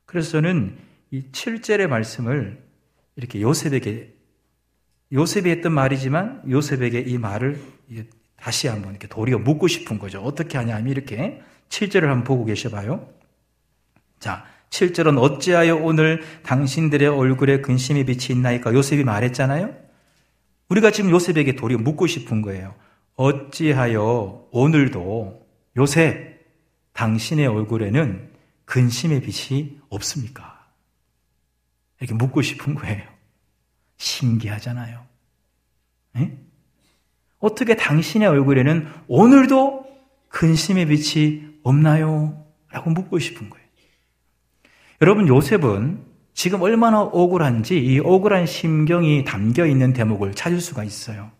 그래서 0.05 0.31
저는 0.31 0.77
이 1.11 1.31
7절의 1.31 1.87
말씀을 1.87 2.63
이렇게 3.17 3.41
요셉에게 3.41 4.15
요셉이 5.11 5.49
했던 5.49 5.73
말이지만 5.73 6.43
요셉에게 6.49 7.01
이 7.01 7.17
말을 7.17 7.61
다시 8.45 8.67
한번 8.67 8.91
이렇게 8.91 9.07
도리어 9.07 9.39
묻고 9.39 9.67
싶은 9.67 9.97
거죠. 9.97 10.21
어떻게 10.21 10.59
하냐면 10.59 10.91
이렇게 10.91 11.41
7절을 11.69 12.01
한번 12.01 12.23
보고 12.23 12.45
계셔봐요. 12.45 13.11
자, 14.19 14.45
7절은 14.69 15.19
어찌하여 15.19 15.77
오늘 15.77 16.21
당신들의 16.43 17.07
얼굴에 17.07 17.61
근심의 17.61 18.05
빛이 18.05 18.37
있나이까 18.37 18.75
요셉이 18.75 19.03
말했잖아요. 19.03 19.75
우리가 20.69 20.91
지금 20.91 21.09
요셉에게 21.09 21.55
도리어 21.55 21.79
묻고 21.79 22.05
싶은 22.05 22.43
거예요. 22.43 22.75
어찌하여 23.15 24.49
오늘도 24.51 25.43
요셉 25.77 26.45
당신의 26.93 27.47
얼굴에는 27.47 28.31
근심의 28.65 29.21
빛이 29.21 29.79
없습니까? 29.89 30.69
이렇게 31.99 32.13
묻고 32.13 32.43
싶은 32.43 32.75
거예요. 32.75 33.09
신기하잖아요. 33.97 35.03
에? 36.17 36.44
어떻게 37.39 37.75
당신의 37.75 38.27
얼굴에는 38.27 38.87
오늘도 39.07 39.85
근심의 40.29 40.87
빛이 40.87 41.43
없나요? 41.63 42.43
라고 42.71 42.89
묻고 42.89 43.19
싶은 43.19 43.49
거예요. 43.49 43.65
여러분, 45.01 45.27
요셉은 45.27 45.99
지금 46.33 46.61
얼마나 46.61 47.01
억울한지 47.01 47.77
이 47.77 47.99
억울한 47.99 48.45
심경이 48.45 49.23
담겨 49.23 49.65
있는 49.65 49.93
대목을 49.93 50.33
찾을 50.33 50.59
수가 50.59 50.83
있어요. 50.83 51.31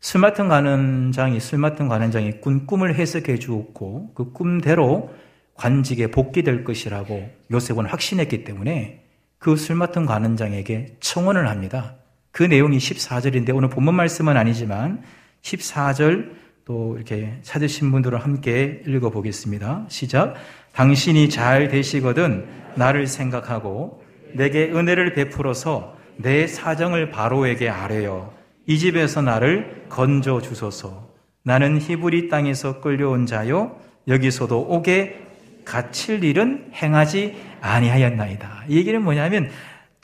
술 0.00 0.20
맡은 0.20 0.48
관원장이 0.48 1.40
술 1.40 1.58
맡은 1.58 1.88
관원장이 1.88 2.40
꾼 2.40 2.66
꿈을 2.66 2.94
해석해 2.96 3.38
주었고 3.38 4.12
그 4.14 4.32
꿈대로 4.32 5.14
관직에 5.54 6.08
복귀될 6.08 6.64
것이라고 6.64 7.30
요셉은 7.50 7.86
확신했기 7.86 8.44
때문에 8.44 9.04
그 9.38 9.56
술 9.56 9.76
맡은 9.76 10.06
관원장에게 10.06 10.96
청원을 11.00 11.48
합니다. 11.48 11.94
그 12.36 12.42
내용이 12.42 12.76
14절인데 12.76 13.56
오늘 13.56 13.70
본문 13.70 13.94
말씀은 13.94 14.36
아니지만 14.36 15.02
14절 15.40 16.32
또 16.66 16.94
이렇게 16.94 17.38
찾으신 17.40 17.90
분들을 17.90 18.18
함께 18.22 18.82
읽어 18.86 19.08
보겠습니다. 19.08 19.86
시작. 19.88 20.34
당신이 20.74 21.30
잘 21.30 21.68
되시거든 21.68 22.46
나를 22.74 23.06
생각하고 23.06 24.04
내게 24.34 24.64
은혜를 24.70 25.14
베풀어서 25.14 25.96
내 26.18 26.46
사정을 26.46 27.08
바로에게 27.08 27.70
아뢰어 27.70 28.34
이 28.66 28.78
집에서 28.78 29.22
나를 29.22 29.86
건져 29.88 30.42
주소서. 30.42 31.08
나는 31.42 31.80
히브리 31.80 32.28
땅에서 32.28 32.82
끌려온 32.82 33.24
자요 33.24 33.80
여기서도 34.08 34.60
오게 34.60 35.22
갇힐 35.64 36.22
일은 36.22 36.68
행하지 36.74 37.34
아니하였나이다. 37.62 38.64
이 38.68 38.76
얘기는 38.76 39.02
뭐냐면 39.02 39.48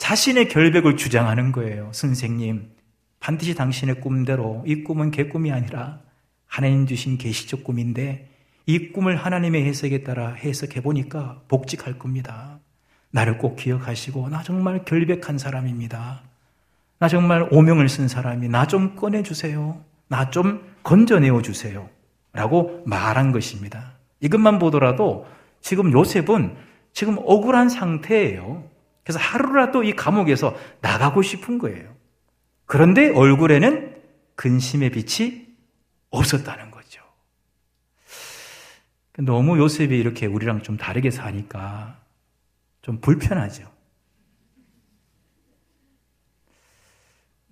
자신의 0.03 0.49
결백을 0.49 0.97
주장하는 0.97 1.53
거예요. 1.53 1.89
선생님, 1.93 2.71
반드시 3.21 3.55
당신의 3.55 4.01
꿈대로 4.01 4.61
이 4.67 4.83
꿈은 4.83 5.11
개꿈이 5.11 5.49
아니라 5.49 6.01
하나님 6.45 6.85
주신 6.85 7.17
계시적 7.17 7.63
꿈인데 7.63 8.29
이 8.65 8.91
꿈을 8.91 9.15
하나님의 9.15 9.63
해석에 9.63 10.03
따라 10.03 10.33
해석해 10.33 10.81
보니까 10.81 11.39
복직할 11.47 11.99
겁니다. 11.99 12.59
나를 13.11 13.37
꼭 13.37 13.55
기억하시고 13.55 14.27
나 14.27 14.43
정말 14.43 14.83
결백한 14.83 15.37
사람입니다. 15.37 16.23
나 16.99 17.07
정말 17.07 17.47
오명을 17.49 17.87
쓴 17.87 18.09
사람이 18.09 18.49
나 18.49 18.65
좀 18.65 18.97
꺼내 18.97 19.23
주세요. 19.23 19.81
나 20.09 20.31
좀 20.31 20.67
건져내어 20.83 21.41
주세요. 21.41 21.89
라고 22.33 22.83
말한 22.85 23.31
것입니다. 23.31 23.93
이것만 24.19 24.59
보더라도 24.59 25.25
지금 25.61 25.93
요셉은 25.93 26.57
지금 26.91 27.17
억울한 27.19 27.69
상태예요. 27.69 28.72
그래서 29.03 29.19
하루라도 29.19 29.83
이 29.83 29.95
감옥에서 29.95 30.55
나가고 30.81 31.21
싶은 31.21 31.59
거예요. 31.59 31.93
그런데 32.65 33.09
얼굴에는 33.09 34.01
근심의 34.35 34.91
빛이 34.91 35.47
없었다는 36.09 36.71
거죠. 36.71 37.03
너무 39.19 39.57
요셉이 39.59 39.97
이렇게 39.97 40.25
우리랑 40.25 40.63
좀 40.63 40.77
다르게 40.77 41.11
사니까 41.11 41.99
좀 42.81 42.99
불편하죠. 42.99 43.71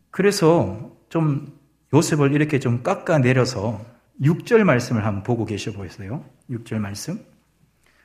그래서 0.10 0.92
좀 1.10 1.58
요셉을 1.94 2.34
이렇게 2.34 2.60
좀 2.60 2.84
깎아내려서 2.84 3.86
6절 4.22 4.64
말씀을 4.64 5.06
한번 5.06 5.24
보고 5.24 5.46
계셔 5.46 5.72
보세요. 5.72 6.24
6절 6.50 6.80
말씀. 6.80 7.26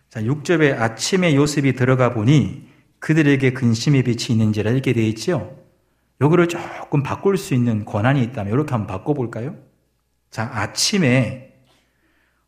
자, 0.09 0.21
6절에 0.23 0.79
아침에 0.79 1.35
요셉이 1.35 1.75
들어가 1.75 2.15
보니 2.15 2.69
그들에게 3.07 3.53
근심의 3.53 4.03
빛이 4.03 4.31
있는지라 4.31 4.73
이렇게 4.73 4.93
되어 4.93 5.05
있죠. 5.05 5.65
요거를 6.21 6.49
조금 6.49 7.05
바꿀 7.05 7.37
수 7.37 7.55
있는 7.55 7.85
권한이 7.85 8.21
있다면 8.21 8.53
이렇게 8.53 8.73
한번 8.73 8.89
바꿔볼까요? 8.89 9.57
자, 10.29 10.51
아침에 10.53 11.55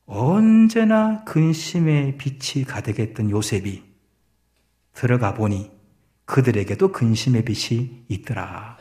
언제나 0.04 1.22
근심의 1.22 2.18
빛이 2.18 2.64
가득했던 2.64 3.30
요셉이 3.30 3.84
들어가 4.94 5.32
보니 5.32 5.70
그들에게도 6.24 6.90
근심의 6.90 7.44
빛이 7.44 8.06
있더라. 8.08 8.78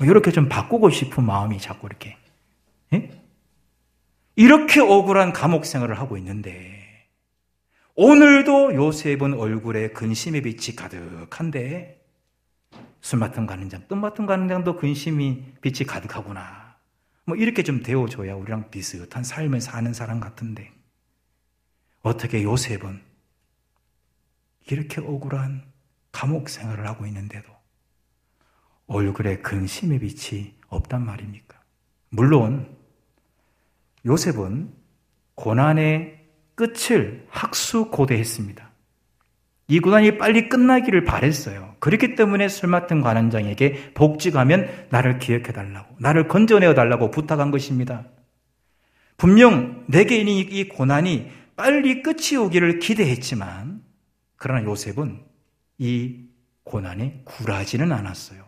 이렇게 0.00 0.32
좀 0.32 0.48
바꾸고 0.48 0.90
싶은 0.90 1.24
마음이 1.24 1.60
자꾸 1.60 1.86
이렇게. 1.86 2.16
예? 2.94 3.10
이렇게 4.34 4.80
억울한 4.80 5.32
감옥 5.32 5.66
생활을 5.66 6.00
하고 6.00 6.16
있는데, 6.18 6.81
오늘도 7.94 8.74
요셉은 8.74 9.34
얼굴에 9.34 9.90
근심의 9.90 10.42
빛이 10.42 10.76
가득한데, 10.76 12.02
술 13.00 13.18
맡은 13.18 13.46
가는 13.46 13.68
장, 13.68 13.84
또 13.88 13.96
맡은 13.96 14.26
가는 14.26 14.48
장도 14.48 14.76
근심이 14.76 15.44
빛이 15.60 15.86
가득하구나. 15.86 16.76
뭐 17.24 17.36
이렇게 17.36 17.62
좀 17.62 17.82
되어줘야 17.82 18.34
우리랑 18.34 18.70
비슷한 18.70 19.22
삶을 19.22 19.60
사는 19.60 19.92
사람 19.92 20.20
같은데 20.20 20.72
어떻게 22.02 22.42
요셉은 22.42 23.00
이렇게 24.70 25.00
억울한 25.00 25.64
감옥 26.10 26.48
생활을 26.48 26.86
하고 26.86 27.06
있는데도 27.06 27.52
얼굴에 28.86 29.38
근심의 29.38 30.00
빛이 30.00 30.54
없단 30.68 31.04
말입니까? 31.04 31.60
물론 32.10 32.76
요셉은 34.04 34.74
고난의 35.34 36.21
끝을 36.54 37.26
학수고대했습니다. 37.30 38.70
이 39.68 39.80
고난이 39.80 40.18
빨리 40.18 40.48
끝나기를 40.48 41.04
바랬어요. 41.04 41.76
그렇기 41.78 42.14
때문에 42.14 42.48
술 42.48 42.68
맡은 42.68 43.00
관원장에게 43.00 43.94
복직하면 43.94 44.68
나를 44.90 45.18
기억해 45.18 45.44
달라고, 45.44 45.96
나를 45.98 46.28
건져내어 46.28 46.74
달라고 46.74 47.10
부탁한 47.10 47.50
것입니다. 47.50 48.04
분명 49.16 49.84
내게 49.88 50.18
이 50.18 50.68
고난이 50.68 51.30
빨리 51.56 52.02
끝이 52.02 52.36
오기를 52.36 52.80
기대했지만, 52.80 53.82
그러나 54.36 54.64
요셉은 54.64 55.24
이 55.78 56.26
고난에 56.64 57.22
굴하지는 57.24 57.92
않았어요. 57.92 58.44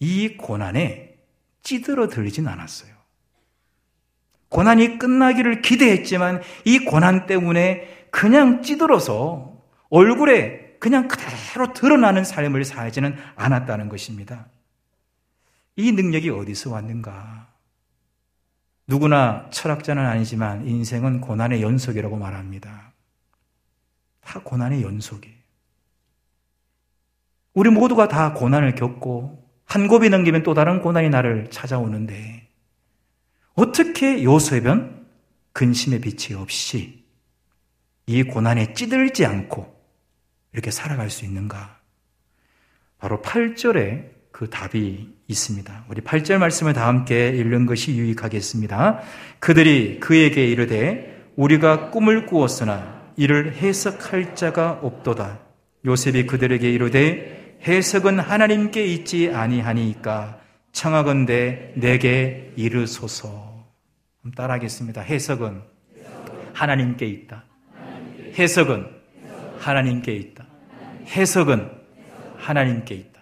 이 0.00 0.36
고난에 0.36 1.16
찌들어들진 1.62 2.48
않았어요. 2.48 2.97
고난이 4.48 4.98
끝나기를 4.98 5.62
기대했지만 5.62 6.42
이 6.64 6.80
고난 6.80 7.26
때문에 7.26 8.06
그냥 8.10 8.62
찌들어서 8.62 9.62
얼굴에 9.90 10.76
그냥 10.80 11.08
그대로 11.08 11.72
드러나는 11.72 12.24
삶을 12.24 12.64
살지는 12.64 13.16
않았다는 13.36 13.88
것입니다. 13.88 14.46
이 15.76 15.92
능력이 15.92 16.30
어디서 16.30 16.70
왔는가? 16.70 17.48
누구나 18.86 19.48
철학자는 19.50 20.04
아니지만 20.04 20.66
인생은 20.66 21.20
고난의 21.20 21.62
연속이라고 21.62 22.16
말합니다. 22.16 22.92
다 24.20 24.40
고난의 24.42 24.82
연속이에요. 24.82 25.36
우리 27.54 27.70
모두가 27.70 28.08
다 28.08 28.32
고난을 28.32 28.74
겪고 28.76 29.46
한 29.64 29.88
곱이 29.88 30.08
넘기면 30.08 30.42
또 30.42 30.54
다른 30.54 30.80
고난이 30.80 31.10
나를 31.10 31.50
찾아오는데 31.50 32.47
어떻게 33.58 34.22
요셉은 34.22 35.04
근심의 35.52 36.00
빛이 36.00 36.40
없이 36.40 37.02
이 38.06 38.22
고난에 38.22 38.72
찌들지 38.72 39.26
않고 39.26 39.76
이렇게 40.52 40.70
살아갈 40.70 41.10
수 41.10 41.24
있는가? 41.24 41.80
바로 42.98 43.20
8절에 43.20 44.10
그 44.30 44.48
답이 44.48 45.12
있습니다. 45.26 45.86
우리 45.88 46.00
8절 46.02 46.38
말씀을 46.38 46.72
다 46.72 46.86
함께 46.86 47.30
읽는 47.30 47.66
것이 47.66 47.96
유익하겠습니다. 47.96 49.00
그들이 49.40 49.98
그에게 49.98 50.46
이르되 50.46 51.32
우리가 51.34 51.90
꿈을 51.90 52.26
꾸었으나 52.26 53.12
이를 53.16 53.56
해석할 53.56 54.36
자가 54.36 54.78
없도다. 54.82 55.40
요셉이 55.84 56.26
그들에게 56.26 56.70
이르되 56.70 57.58
해석은 57.66 58.20
하나님께 58.20 58.86
있지 58.86 59.32
아니하니까 59.34 60.38
청하건대 60.70 61.72
내게 61.74 62.52
이르소서. 62.54 63.47
따라하겠습니다. 64.32 65.00
해석은 65.02 65.62
하나님께 66.54 67.06
있다. 67.06 67.44
해석은 68.38 68.86
하나님께 69.58 70.14
있다. 70.14 70.46
해석은 71.06 71.70
하나님께 72.36 72.94
있다. 72.94 73.20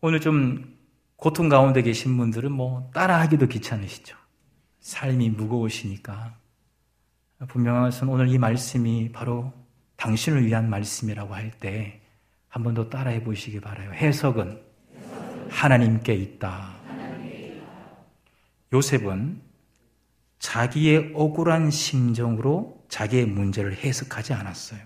오늘 0.00 0.20
좀 0.20 0.78
고통 1.16 1.48
가운데 1.48 1.82
계신 1.82 2.16
분들은 2.16 2.50
뭐 2.52 2.90
따라하기도 2.94 3.46
귀찮으시죠. 3.48 4.16
삶이 4.80 5.30
무거우시니까. 5.30 6.34
분명한 7.48 7.84
것은 7.84 8.08
오늘 8.08 8.28
이 8.28 8.38
말씀이 8.38 9.10
바로 9.12 9.52
당신을 9.96 10.46
위한 10.46 10.68
말씀이라고 10.70 11.34
할 11.34 11.50
때 11.60 12.00
한 12.52 12.64
번 12.64 12.74
더 12.74 12.88
따라해 12.88 13.22
보시기 13.22 13.60
바라요. 13.60 13.92
해석은 13.92 14.60
하나님께 15.50 16.14
있다. 16.14 16.79
요셉은 18.72 19.42
자기의 20.38 21.12
억울한 21.14 21.70
심정으로 21.70 22.84
자기의 22.88 23.26
문제를 23.26 23.76
해석하지 23.76 24.32
않았어요. 24.32 24.80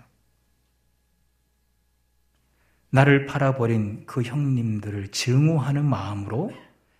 나를 2.89 3.25
팔아버린 3.25 4.05
그 4.05 4.21
형님들을 4.21 5.09
증오하는 5.09 5.85
마음으로 5.85 6.51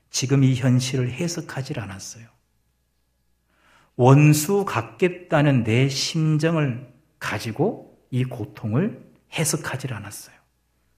지금 0.09 0.43
이 0.43 0.55
현실을 0.55 1.11
해석하지 1.11 1.79
않았어요. 1.79 2.27
원수 3.95 4.65
같겠다는 4.65 5.63
내 5.63 5.87
심정을 5.87 6.93
가지고 7.19 7.97
이 8.11 8.23
고통을 8.25 9.01
해석하지 9.33 9.87
않았어요. 9.93 10.35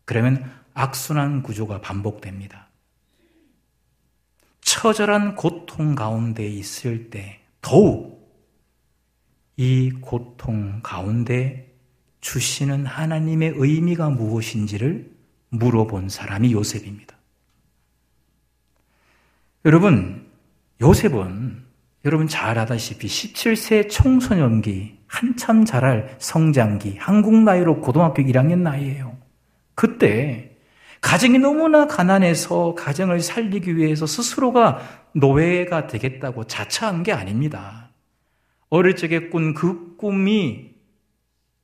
그러면 0.05 0.51
악순환 0.73 1.43
구조가 1.43 1.81
반복됩니다. 1.81 2.66
처절한 4.77 5.33
고통 5.33 5.95
가운데 5.95 6.47
있을 6.47 7.09
때 7.09 7.39
더욱 7.61 8.31
이 9.55 9.91
고통 10.01 10.81
가운데 10.83 11.75
주시는 12.21 12.85
하나님의 12.85 13.53
의미가 13.55 14.11
무엇인지를 14.11 15.11
물어본 15.49 16.09
사람이 16.09 16.51
요셉입니다. 16.51 17.17
여러분, 19.65 20.27
요셉은 20.79 21.63
여러분 22.05 22.27
잘 22.27 22.59
아다시피 22.59 23.07
17세 23.07 23.89
청소년기, 23.89 24.99
한참 25.07 25.65
자랄 25.65 26.15
성장기, 26.19 26.97
한국 26.99 27.33
나이로 27.33 27.81
고등학교 27.81 28.21
1학년 28.21 28.59
나이예요. 28.59 29.17
그때 29.73 30.46
가정이 31.01 31.39
너무나 31.39 31.87
가난해서 31.87 32.75
가정을 32.75 33.21
살리기 33.21 33.77
위해서 33.77 34.05
스스로가 34.05 35.05
노예가 35.13 35.87
되겠다고 35.87 36.45
자처한 36.45 37.03
게 37.03 37.11
아닙니다. 37.11 37.89
어릴 38.69 38.95
적에 38.95 39.29
꾼 39.29 39.53
그 39.53 39.95
꿈이 39.97 40.75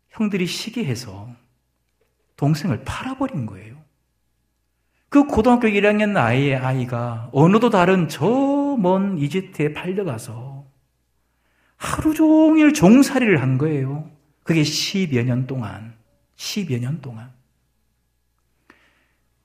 형들이 0.10 0.46
시기해서 0.46 1.30
동생을 2.38 2.84
팔아버린 2.84 3.46
거예요. 3.46 3.76
그 5.10 5.26
고등학교 5.26 5.68
1학년 5.68 6.10
나이의 6.12 6.56
아이가 6.56 7.30
어느도 7.32 7.70
다른 7.70 8.08
저 8.08 8.54
먼 8.78 9.18
이집트에 9.18 9.74
팔려가서 9.74 10.66
하루 11.78 12.14
종일 12.14 12.74
종살이를 12.74 13.42
한 13.42 13.58
거예요. 13.58 14.10
그게 14.44 14.62
10여 14.62 15.24
년 15.24 15.48
동안, 15.48 15.96
10여 16.38 16.80
년 16.80 17.02
동안. 17.02 17.32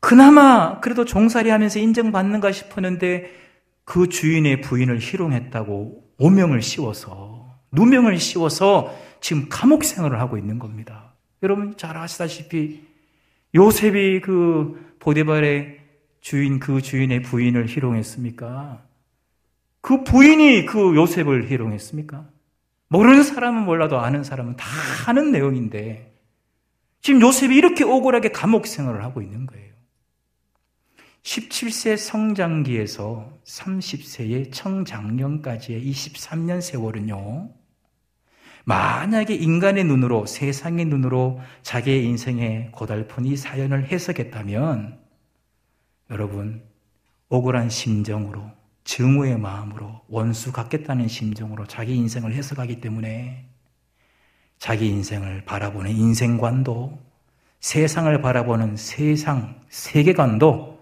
그나마 0.00 0.80
그래도 0.80 1.04
종살이 1.04 1.50
하면서 1.50 1.78
인정받는가 1.78 2.52
싶었는데 2.52 3.30
그 3.84 4.08
주인의 4.08 4.60
부인을 4.60 5.00
희롱했다고 5.00 6.04
오명을 6.18 6.62
씌워서, 6.62 7.58
누명을 7.72 8.18
씌워서 8.18 8.94
지금 9.20 9.46
감옥 9.48 9.84
생활을 9.84 10.20
하고 10.20 10.36
있는 10.36 10.58
겁니다. 10.58 11.14
여러분 11.42 11.76
잘 11.76 11.96
아시다시피 11.96 12.86
요셉이 13.54 14.20
그 14.20 14.94
보데발의 14.98 15.78
주인, 16.20 16.58
그 16.58 16.82
주인의 16.82 17.22
부인을 17.22 17.68
희롱했습니까? 17.68 18.82
그 19.80 20.04
부인이 20.04 20.66
그 20.66 20.94
요셉을 20.96 21.50
희롱했습니까? 21.50 22.26
모르는 22.88 23.22
사람은 23.22 23.64
몰라도 23.64 23.98
아는 23.98 24.24
사람은 24.24 24.56
다 24.56 24.66
아는 25.06 25.30
내용인데 25.30 26.12
지금 27.00 27.20
요셉이 27.20 27.54
이렇게 27.56 27.84
억울하게 27.84 28.30
감옥 28.32 28.66
생활을 28.66 29.04
하고 29.04 29.22
있는 29.22 29.46
거예요. 29.46 29.67
17세 31.22 31.96
성장기에서 31.96 33.38
30세의 33.44 34.52
청장년까지의 34.52 35.84
23년 35.90 36.60
세월은요, 36.60 37.50
만약에 38.64 39.34
인간의 39.34 39.84
눈으로, 39.84 40.26
세상의 40.26 40.84
눈으로 40.86 41.40
자기의 41.62 42.04
인생에 42.04 42.68
고달픈 42.72 43.24
이 43.24 43.36
사연을 43.36 43.86
해석했다면, 43.86 44.98
여러분, 46.10 46.62
억울한 47.28 47.70
심정으로, 47.70 48.42
증오의 48.84 49.38
마음으로, 49.38 50.02
원수 50.08 50.52
갖겠다는 50.52 51.08
심정으로 51.08 51.66
자기 51.66 51.94
인생을 51.96 52.34
해석하기 52.34 52.80
때문에 52.80 53.48
자기 54.58 54.88
인생을 54.88 55.44
바라보는 55.44 55.90
인생관도, 55.90 56.98
세상을 57.60 58.20
바라보는 58.22 58.76
세상, 58.76 59.60
세계관도 59.68 60.77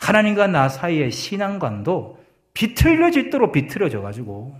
하나님과 0.00 0.48
나 0.48 0.68
사이의 0.68 1.12
신앙관도 1.12 2.18
비틀려질도록 2.54 3.52
비틀어져 3.52 4.00
가지고 4.00 4.56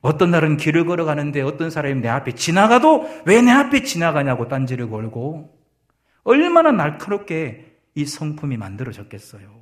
어떤 0.00 0.30
날은 0.30 0.56
길을 0.56 0.86
걸어가는데 0.86 1.42
어떤 1.42 1.70
사람이 1.70 2.00
내 2.00 2.08
앞에 2.08 2.32
지나가도 2.32 3.22
왜 3.26 3.42
내 3.42 3.50
앞에 3.50 3.82
지나가냐고 3.82 4.48
딴지를 4.48 4.88
걸고 4.88 5.58
얼마나 6.22 6.70
날카롭게 6.72 7.78
이 7.94 8.04
성품이 8.04 8.56
만들어졌겠어요. 8.56 9.60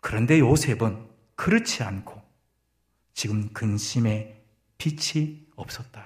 그런데 0.00 0.38
요셉은 0.38 0.98
그렇지 1.34 1.82
않고 1.82 2.20
지금 3.14 3.48
근심의 3.52 4.36
빛이 4.78 5.46
없었다. 5.56 6.04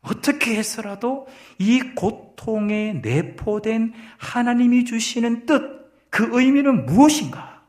어떻게 0.00 0.56
해서라도 0.56 1.26
이 1.58 1.80
고통에 1.96 3.00
내포된 3.02 3.92
하나님이 4.18 4.84
주시는 4.84 5.46
뜻, 5.46 5.85
그 6.16 6.40
의미는 6.40 6.86
무엇인가? 6.86 7.62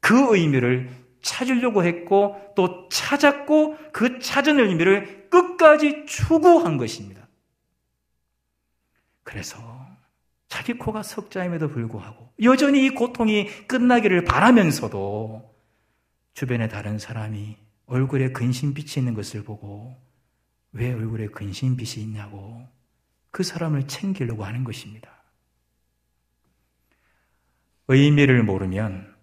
그 0.00 0.34
의미를 0.34 0.88
찾으려고 1.20 1.84
했고 1.84 2.40
또 2.56 2.88
찾았고 2.88 3.76
그 3.92 4.18
찾은 4.18 4.58
의미를 4.58 5.28
끝까지 5.28 6.06
추구한 6.06 6.78
것입니다. 6.78 7.28
그래서 9.24 9.58
자기 10.48 10.72
코가 10.72 11.02
석자임에도 11.02 11.68
불구하고 11.68 12.32
여전히 12.42 12.86
이 12.86 12.88
고통이 12.88 13.48
끝나기를 13.66 14.24
바라면서도 14.24 15.54
주변의 16.32 16.70
다른 16.70 16.98
사람이 16.98 17.58
얼굴에 17.84 18.32
근심빛이 18.32 19.02
있는 19.02 19.12
것을 19.12 19.44
보고 19.44 19.94
왜 20.72 20.94
얼굴에 20.94 21.26
근심빛이 21.26 22.02
있냐고 22.04 22.66
그 23.30 23.42
사람을 23.42 23.86
챙기려고 23.86 24.46
하는 24.46 24.64
것입니다. 24.64 25.11
의미를 27.88 28.42
모르면 28.42 29.14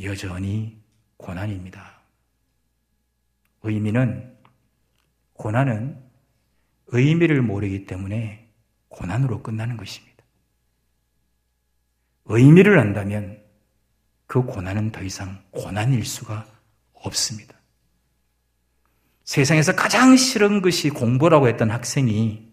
여전히 0.00 0.82
고난입니다. 1.16 2.00
의미는, 3.62 4.36
고난은 5.34 6.02
의미를 6.88 7.42
모르기 7.42 7.86
때문에 7.86 8.48
고난으로 8.88 9.42
끝나는 9.42 9.76
것입니다. 9.76 10.14
의미를 12.26 12.78
안다면 12.78 13.42
그 14.26 14.42
고난은 14.42 14.90
더 14.90 15.02
이상 15.02 15.42
고난일 15.50 16.04
수가 16.04 16.46
없습니다. 16.92 17.54
세상에서 19.24 19.74
가장 19.74 20.16
싫은 20.16 20.62
것이 20.62 20.90
공부라고 20.90 21.48
했던 21.48 21.70
학생이 21.70 22.52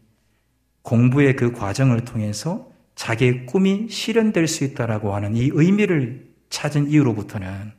공부의 0.82 1.36
그 1.36 1.52
과정을 1.52 2.06
통해서 2.06 2.71
자기의 3.02 3.48
꿈이 3.48 3.88
실현될 3.90 4.48
수 4.48 4.64
있다라고 4.64 5.16
하는 5.16 5.36
이 5.36 5.50
의미를 5.52 6.30
찾은 6.52 6.92
이후로부터는 6.92 7.72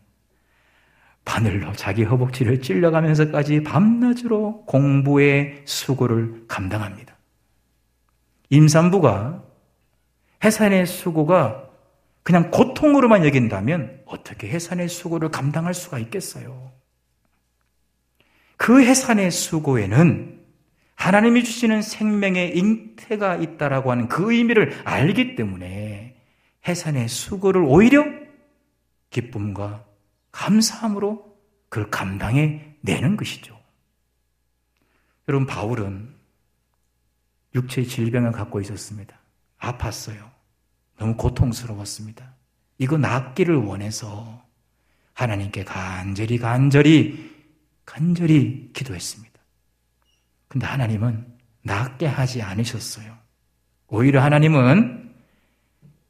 바늘로 1.24 1.72
자기 1.74 2.02
허벅지를 2.02 2.60
찔러가면서까지 2.60 3.62
밤낮으로 3.62 4.64
공부의 4.66 5.62
수고를 5.64 6.46
감당합니다. 6.48 7.16
임산부가 8.50 9.44
해산의 10.42 10.86
수고가 10.86 11.70
그냥 12.24 12.50
고통으로만 12.50 13.24
여긴다면 13.24 14.02
어떻게 14.06 14.48
해산의 14.48 14.88
수고를 14.88 15.28
감당할 15.28 15.72
수가 15.72 16.00
있겠어요? 16.00 16.72
그 18.56 18.82
해산의 18.82 19.30
수고에는 19.30 20.41
하나님이 20.94 21.44
주시는 21.44 21.82
생명의 21.82 22.56
잉태가 22.56 23.36
있다라고 23.36 23.90
하는 23.90 24.08
그 24.08 24.32
의미를 24.32 24.80
알기 24.84 25.34
때문에 25.34 26.16
해산의 26.66 27.08
수고를 27.08 27.62
오히려 27.62 28.04
기쁨과 29.10 29.84
감사함으로 30.30 31.36
그걸 31.68 31.90
감당해 31.90 32.76
내는 32.80 33.16
것이죠. 33.16 33.58
여러분, 35.28 35.46
바울은 35.46 36.14
육체의 37.54 37.86
질병을 37.86 38.32
갖고 38.32 38.60
있었습니다. 38.60 39.18
아팠어요. 39.58 40.30
너무 40.98 41.16
고통스러웠습니다. 41.16 42.34
이거 42.78 42.96
낫기를 42.98 43.56
원해서 43.56 44.44
하나님께 45.14 45.64
간절히 45.64 46.38
간절히 46.38 47.30
간절히 47.84 48.70
기도했습니다. 48.72 49.31
근데 50.52 50.66
하나님은 50.66 51.24
낫게 51.62 52.04
하지 52.04 52.42
않으셨어요. 52.42 53.16
오히려 53.88 54.22
하나님은 54.22 55.14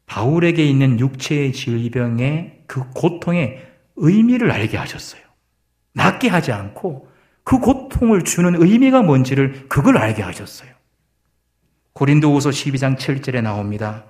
바울에게 0.07 0.64
있는 0.64 0.98
육체의 0.98 1.52
질병의 1.52 2.64
그 2.66 2.83
고통의 2.92 3.64
의미를 3.94 4.50
알게 4.50 4.76
하셨어요. 4.76 5.22
낫게 5.92 6.26
하지 6.26 6.50
않고 6.50 7.09
그 7.44 7.61
고통을 7.61 8.24
주는 8.24 8.61
의미가 8.61 9.02
뭔지를 9.02 9.68
그걸 9.68 9.96
알게 9.96 10.22
하셨어요. 10.22 10.72
고린도후서 11.92 12.50
12장 12.50 12.98
7절에 12.98 13.42
나옵니다. 13.42 14.07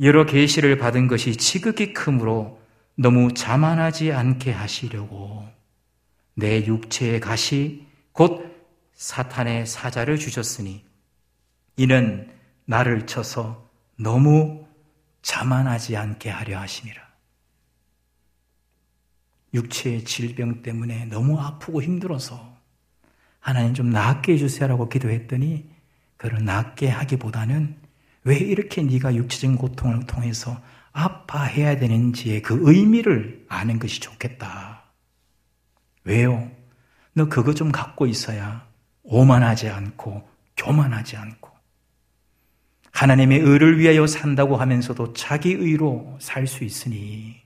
여러 0.00 0.26
계시를 0.26 0.78
받은 0.78 1.08
것이 1.08 1.34
지극히 1.34 1.92
크므로 1.92 2.60
너무 2.94 3.34
자만하지 3.34 4.12
않게 4.12 4.52
하시려고 4.52 5.44
내 6.34 6.64
육체의 6.64 7.18
가시 7.18 7.84
곧 8.12 8.55
사탄의 8.96 9.66
사자를 9.66 10.18
주셨으니 10.18 10.84
이는 11.76 12.32
나를 12.64 13.06
쳐서 13.06 13.70
너무 13.96 14.66
자만하지 15.22 15.96
않게 15.96 16.30
하려 16.30 16.58
하심이라. 16.58 17.06
육체의 19.54 20.04
질병 20.04 20.62
때문에 20.62 21.06
너무 21.06 21.38
아프고 21.38 21.82
힘들어서 21.82 22.56
하나님 23.38 23.74
좀 23.74 23.90
낫게 23.90 24.32
해주세요라고 24.32 24.88
기도했더니 24.88 25.70
그를 26.16 26.44
낫게 26.44 26.88
하기보다는 26.88 27.76
왜 28.24 28.36
이렇게 28.36 28.82
네가 28.82 29.14
육체적인 29.14 29.56
고통을 29.56 30.06
통해서 30.06 30.60
아파해야 30.92 31.78
되는지의 31.78 32.42
그 32.42 32.58
의미를 32.62 33.44
아는 33.48 33.78
것이 33.78 34.00
좋겠다. 34.00 34.84
왜요? 36.04 36.50
너 37.12 37.28
그거 37.28 37.54
좀 37.54 37.70
갖고 37.70 38.06
있어야 38.06 38.66
오만하지 39.06 39.68
않고 39.68 40.28
교만하지 40.56 41.16
않고 41.16 41.50
하나님의 42.92 43.40
의를 43.40 43.78
위하여 43.78 44.06
산다고 44.06 44.56
하면서도 44.56 45.12
자기 45.12 45.52
의로 45.52 46.16
살 46.20 46.46
수 46.46 46.64
있으니 46.64 47.42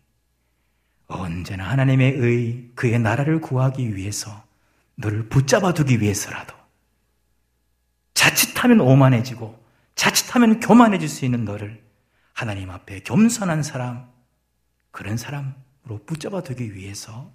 언제나 1.07 1.69
하나님의 1.69 2.13
의, 2.13 2.71
그의 2.77 3.01
나라를 3.01 3.41
구하기 3.41 3.97
위해서 3.97 4.45
너를 4.95 5.29
붙잡아 5.29 5.75
두기 5.75 6.01
위해서라도 6.01 6.55
자칫하면 8.15 8.81
오만해지고 8.81 9.61
자칫하면 9.97 10.61
교만해질 10.61 11.09
수 11.09 11.25
있는 11.25 11.45
너를 11.45 11.83
하나님 12.33 12.71
앞에 12.71 13.01
겸손한 13.01 13.63
사람, 13.63 14.09
그런 14.93 15.17
사람으로 15.17 16.05
붙잡아 16.07 16.43
두기 16.43 16.75
위해서 16.75 17.33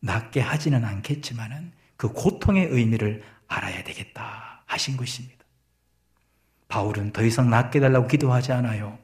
낫게 0.00 0.40
하지는 0.40 0.84
않겠지만은 0.84 1.72
그 1.96 2.08
고통의 2.12 2.66
의미를 2.66 3.22
알아야 3.50 3.82
되겠다 3.82 4.62
하신 4.66 4.96
것입니다. 4.96 5.44
바울은 6.68 7.12
더 7.12 7.24
이상 7.24 7.50
낫게 7.50 7.80
달라고 7.80 8.06
기도하지 8.06 8.52
않아요. 8.52 8.98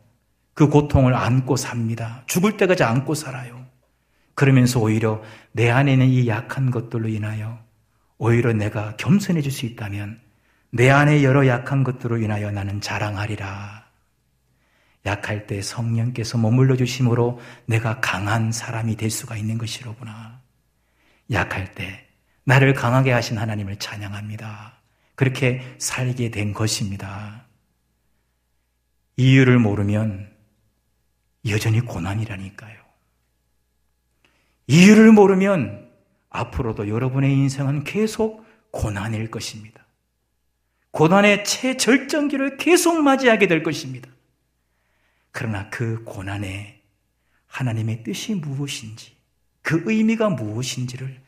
그 0.55 0.69
고통을 0.69 1.15
안고 1.15 1.57
삽니다. 1.57 2.23
죽을 2.27 2.57
때까지 2.57 2.85
안고 2.85 3.15
살아요. 3.15 3.67
그러면서 4.35 4.81
오히려 4.81 5.23
내 5.53 5.69
안에 5.69 5.95
있는 5.95 6.07
이 6.07 6.29
약한 6.29 6.71
것들로 6.71 7.09
인하여 7.09 7.59
오히려 8.19 8.53
내가 8.53 8.97
겸손해질 8.97 9.51
수 9.51 9.67
있다면 9.67 10.21
내 10.71 10.91
안에 10.91 11.23
여러 11.25 11.47
약한 11.47 11.85
것들로 11.85 12.19
인하여 12.19 12.51
나는 12.51 12.81
자랑하리라. 12.81 13.85
약할 15.07 15.47
때 15.47 15.63
성령께서 15.63 16.39
머물러 16.39 16.77
주심으로 16.77 17.41
내가 17.67 18.01
강한 18.01 18.53
사람이 18.53 18.97
될 18.97 19.11
수가 19.11 19.37
있는 19.37 19.59
것이로구나. 19.59 20.41
약할 21.33 21.75
때 21.75 22.06
나를 22.47 22.75
강하게 22.75 23.11
하신 23.11 23.39
하나님을 23.39 23.77
찬양합니다. 23.77 24.79
그렇게 25.17 25.63
살게 25.79 26.31
된 26.31 26.53
것입니다. 26.53 27.45
이유를 29.17 29.59
모르면 29.59 30.33
여전히 31.49 31.81
고난이라니까요. 31.81 32.77
이유를 34.69 35.13
모르면 35.13 35.91
앞으로도 36.31 36.89
여러분의 36.89 37.33
인생은 37.33 37.83
계속 37.85 38.47
고난일 38.71 39.31
것입니다. 39.31 39.85
고난의 40.93 41.45
최절정기를 41.45 42.59
계속 42.59 43.03
맞이하게 43.03 43.49
될 43.49 43.63
것입니다. 43.65 44.09
그러나 45.33 45.69
그 45.71 46.05
고난에 46.05 46.81
하나님의 47.47 48.05
뜻이 48.05 48.35
무엇인지, 48.35 49.17
그 49.63 49.83
의미가 49.85 50.31
무엇인지를 50.31 51.26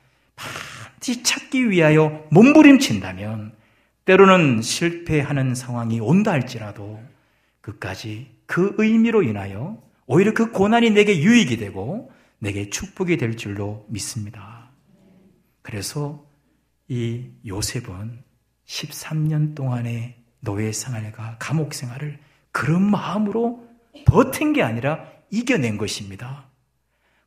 반드시 1.08 1.22
찾기 1.22 1.70
위하여 1.70 2.26
몸부림친다면 2.30 3.52
때로는 4.04 4.62
실패하는 4.62 5.54
상황이 5.54 6.00
온다 6.00 6.32
할지라도 6.32 7.00
끝까지 7.60 8.34
그 8.46 8.74
의미로 8.78 9.22
인하여 9.22 9.82
오히려 10.06 10.32
그 10.32 10.50
고난이 10.50 10.90
내게 10.90 11.20
유익이 11.20 11.58
되고 11.58 12.10
내게 12.38 12.70
축복이 12.70 13.16
될 13.16 13.36
줄로 13.36 13.86
믿습니다. 13.88 14.70
그래서 15.62 16.24
이 16.88 17.26
요셉은 17.46 18.22
13년 18.66 19.54
동안의 19.54 20.16
노예 20.40 20.72
생활과 20.72 21.36
감옥 21.38 21.74
생활을 21.74 22.18
그런 22.52 22.82
마음으로 22.82 23.66
버틴 24.06 24.52
게 24.52 24.62
아니라 24.62 25.04
이겨낸 25.30 25.76
것입니다. 25.76 26.46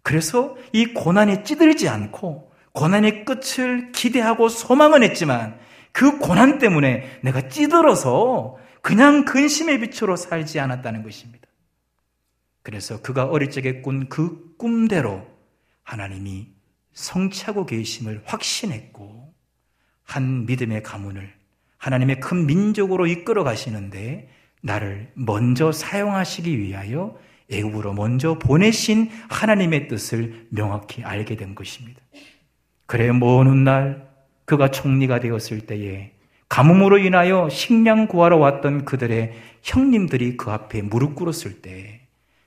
그래서 0.01 0.57
이 0.73 0.87
고난에 0.87 1.43
찌들지 1.43 1.87
않고 1.87 2.50
고난의 2.73 3.25
끝을 3.25 3.91
기대하고 3.91 4.49
소망은 4.49 5.03
했지만 5.03 5.59
그 5.91 6.17
고난 6.19 6.57
때문에 6.57 7.19
내가 7.21 7.49
찌들어서 7.49 8.57
그냥 8.81 9.25
근심의 9.25 9.79
빛으로 9.79 10.15
살지 10.15 10.59
않았다는 10.59 11.03
것입니다. 11.03 11.47
그래서 12.63 13.01
그가 13.01 13.25
어릴 13.25 13.49
적에 13.49 13.81
꾼 13.81 14.07
그 14.09 14.55
꿈대로 14.57 15.27
하나님이 15.83 16.47
성취하고 16.93 17.65
계심을 17.65 18.21
확신했고 18.25 19.33
한 20.03 20.45
믿음의 20.45 20.83
가문을 20.83 21.33
하나님의 21.77 22.19
큰 22.19 22.45
민족으로 22.45 23.07
이끌어 23.07 23.43
가시는데 23.43 24.29
나를 24.61 25.11
먼저 25.15 25.71
사용하시기 25.71 26.59
위하여 26.59 27.17
애굽으로 27.49 27.93
먼저 27.93 28.37
보내신 28.37 29.09
하나님의 29.29 29.87
뜻을 29.87 30.47
명확히 30.49 31.03
알게 31.03 31.35
된 31.35 31.55
것입니다. 31.55 31.99
그래 32.91 33.09
먼 33.13 33.47
훗날 33.47 34.05
그가 34.43 34.69
총리가 34.69 35.21
되었을 35.21 35.61
때에 35.61 36.11
가뭄으로 36.49 36.97
인하여 36.97 37.47
식량 37.49 38.05
구하러 38.05 38.35
왔던 38.35 38.83
그들의 38.83 39.31
형님들이 39.63 40.35
그 40.35 40.51
앞에 40.51 40.81
무릎 40.81 41.15
꿇었을 41.15 41.61
때 41.61 42.01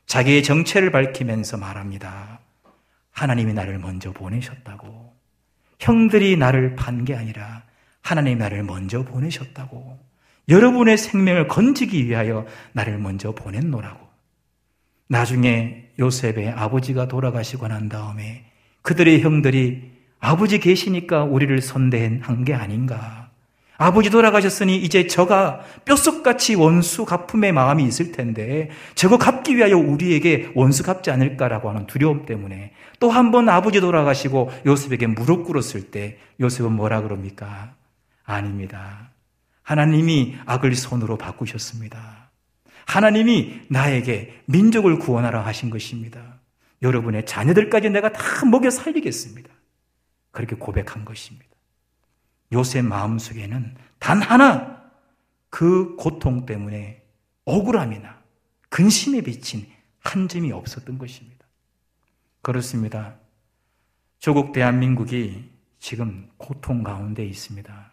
자기의 0.05 0.43
정체를 0.43 0.91
밝히면서 0.91 1.57
말합니다. 1.57 2.41
하나님이 3.11 3.55
나를 3.55 3.79
먼저 3.79 4.13
보내셨다고. 4.13 5.15
형들이 5.81 6.37
나를 6.37 6.77
판 6.77 7.07
게 7.07 7.15
아니라 7.15 7.63
하나님이 8.03 8.37
나를 8.37 8.65
먼저 8.65 9.03
보내셨다고. 9.03 9.99
여러분의 10.51 10.99
생명을 10.99 11.49
건지기 11.49 12.07
위하여 12.07 12.45
나를 12.73 12.99
먼저 12.99 13.35
보냈노라고. 13.35 14.07
나중에 15.09 15.89
요셉의 15.99 16.51
아버지가 16.51 17.09
돌아가시고 17.09 17.67
난 17.69 17.89
다음에 17.89 18.45
그들의 18.83 19.23
형들이 19.23 19.94
아버지 20.25 20.59
계시니까 20.59 21.25
우리를 21.25 21.61
선대한 21.61 22.45
게 22.45 22.55
아닌가. 22.55 23.31
아버지 23.77 24.09
돌아가셨으니 24.09 24.77
이제 24.77 25.07
저가 25.09 25.61
뼛속같이 25.85 26.55
원수 26.55 27.05
갚음의 27.05 27.53
마음이 27.53 27.85
있을 27.85 28.13
텐데 28.13 28.71
저거 28.95 29.19
갚기 29.19 29.57
위하여 29.57 29.77
우리에게 29.77 30.53
원수 30.55 30.85
갚지 30.85 31.11
않을까라고 31.11 31.69
하는 31.69 31.87
두려움 31.87 32.25
때문에 32.25 32.73
또 33.01 33.11
한 33.11 33.33
번 33.33 33.49
아버지 33.49 33.81
돌아가시고 33.81 34.51
요셉에게 34.65 35.09
무릎 35.09 35.45
꿇었을 35.45 35.91
때 35.91 36.19
요셉은 36.41 36.73
뭐라 36.73 37.03
그럽니까? 37.03 37.75
아닙니다. 38.25 39.11
하나님이 39.63 40.37
악을 40.47 40.75
손으로 40.77 41.19
바꾸셨습니다. 41.19 42.31
하나님이 42.87 43.63
나에게 43.69 44.43
민족을 44.47 44.99
구원하라 44.99 45.45
하신 45.47 45.71
것입니다. 45.71 46.21
여러분의 46.83 47.27
자녀들까지 47.27 47.91
내가 47.91 48.13
다 48.13 48.47
먹여 48.47 48.71
살리겠습니다. 48.71 49.54
그렇게 50.35 50.57
고백한 50.57 51.05
것입니다. 51.05 51.47
요셉 52.53 52.85
마음속에는 52.85 53.77
단 53.99 54.21
하나 54.21 54.91
그 55.49 55.95
고통 55.97 56.45
때문에 56.45 57.03
억울함이나 57.45 58.23
근심에 58.69 59.23
비친 59.23 59.67
한 60.01 60.29
점이 60.29 60.51
없었던 60.53 60.99
것입니다. 60.99 61.47
그렇습니다. 62.43 63.17
조국 64.19 64.53
대한민국이 64.53 65.51
지금 65.79 66.29
고통 66.37 66.83
가운데 66.83 67.25
있습니다. 67.25 67.93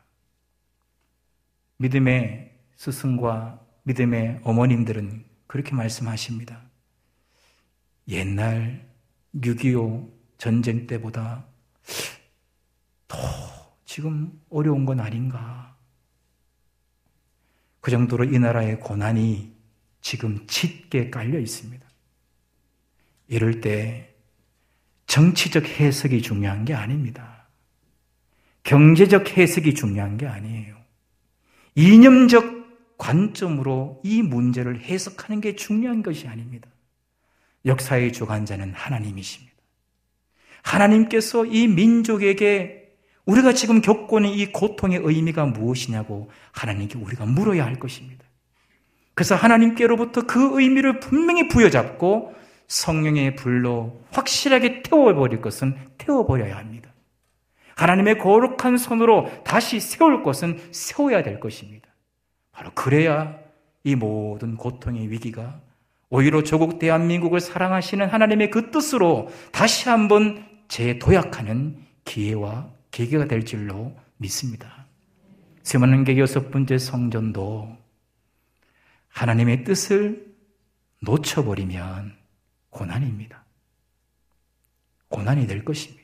믿음의 1.77 2.57
스승과 2.75 3.63
믿음의 3.83 4.41
어머님들은 4.43 5.25
그렇게 5.45 5.75
말씀하십니다. 5.75 6.61
옛날 8.07 8.89
6.25 9.35 10.11
전쟁 10.37 10.87
때보다 10.87 11.45
더 13.11 13.17
지금 13.83 14.31
어려운 14.49 14.85
건 14.85 15.01
아닌가. 15.01 15.75
그 17.81 17.91
정도로 17.91 18.23
이 18.23 18.39
나라의 18.39 18.79
고난이 18.79 19.53
지금 19.99 20.47
짙게 20.47 21.09
깔려 21.09 21.37
있습니다. 21.39 21.85
이럴 23.27 23.59
때 23.59 24.15
정치적 25.07 25.65
해석이 25.65 26.21
중요한 26.21 26.63
게 26.63 26.73
아닙니다. 26.73 27.47
경제적 28.63 29.37
해석이 29.37 29.73
중요한 29.73 30.15
게 30.15 30.25
아니에요. 30.25 30.77
이념적 31.75 32.97
관점으로 32.97 34.01
이 34.05 34.21
문제를 34.21 34.79
해석하는 34.79 35.41
게 35.41 35.55
중요한 35.57 36.01
것이 36.01 36.29
아닙니다. 36.29 36.69
역사의 37.65 38.13
주관자는 38.13 38.73
하나님이십니다. 38.73 39.51
하나님께서 40.61 41.45
이 41.45 41.67
민족에게 41.67 42.80
우리가 43.31 43.53
지금 43.53 43.81
겪고 43.81 44.19
있는 44.19 44.31
이 44.31 44.51
고통의 44.51 44.99
의미가 45.01 45.45
무엇이냐고 45.45 46.29
하나님께 46.51 46.97
우리가 46.97 47.25
물어야 47.25 47.65
할 47.65 47.79
것입니다. 47.79 48.25
그래서 49.13 49.35
하나님께로부터 49.35 50.25
그 50.25 50.59
의미를 50.59 50.99
분명히 50.99 51.47
부여잡고 51.47 52.33
성령의 52.67 53.35
불로 53.35 54.01
확실하게 54.11 54.83
태워버릴 54.83 55.41
것은 55.41 55.77
태워버려야 55.97 56.57
합니다. 56.57 56.93
하나님의 57.75 58.17
거룩한 58.17 58.77
손으로 58.77 59.29
다시 59.43 59.79
세울 59.79 60.23
것은 60.23 60.59
세워야 60.71 61.23
될 61.23 61.39
것입니다. 61.39 61.87
바로 62.51 62.71
그래야 62.73 63.37
이 63.83 63.95
모든 63.95 64.55
고통의 64.55 65.09
위기가 65.09 65.59
오히려 66.09 66.43
조국 66.43 66.79
대한민국을 66.79 67.39
사랑하시는 67.39 68.07
하나님의 68.07 68.51
그 68.51 68.71
뜻으로 68.71 69.29
다시 69.51 69.89
한번 69.89 70.45
재도약하는 70.67 71.77
기회와 72.03 72.80
계기가 72.91 73.25
될 73.25 73.45
줄로 73.45 73.97
믿습니다. 74.17 74.85
세만은계 75.63 76.17
여섯 76.17 76.51
번째 76.51 76.77
성전도 76.77 77.77
하나님의 79.09 79.63
뜻을 79.63 80.33
놓쳐버리면 81.01 82.15
고난입니다. 82.69 83.43
고난이 85.09 85.47
될 85.47 85.65
것입니다. 85.65 86.01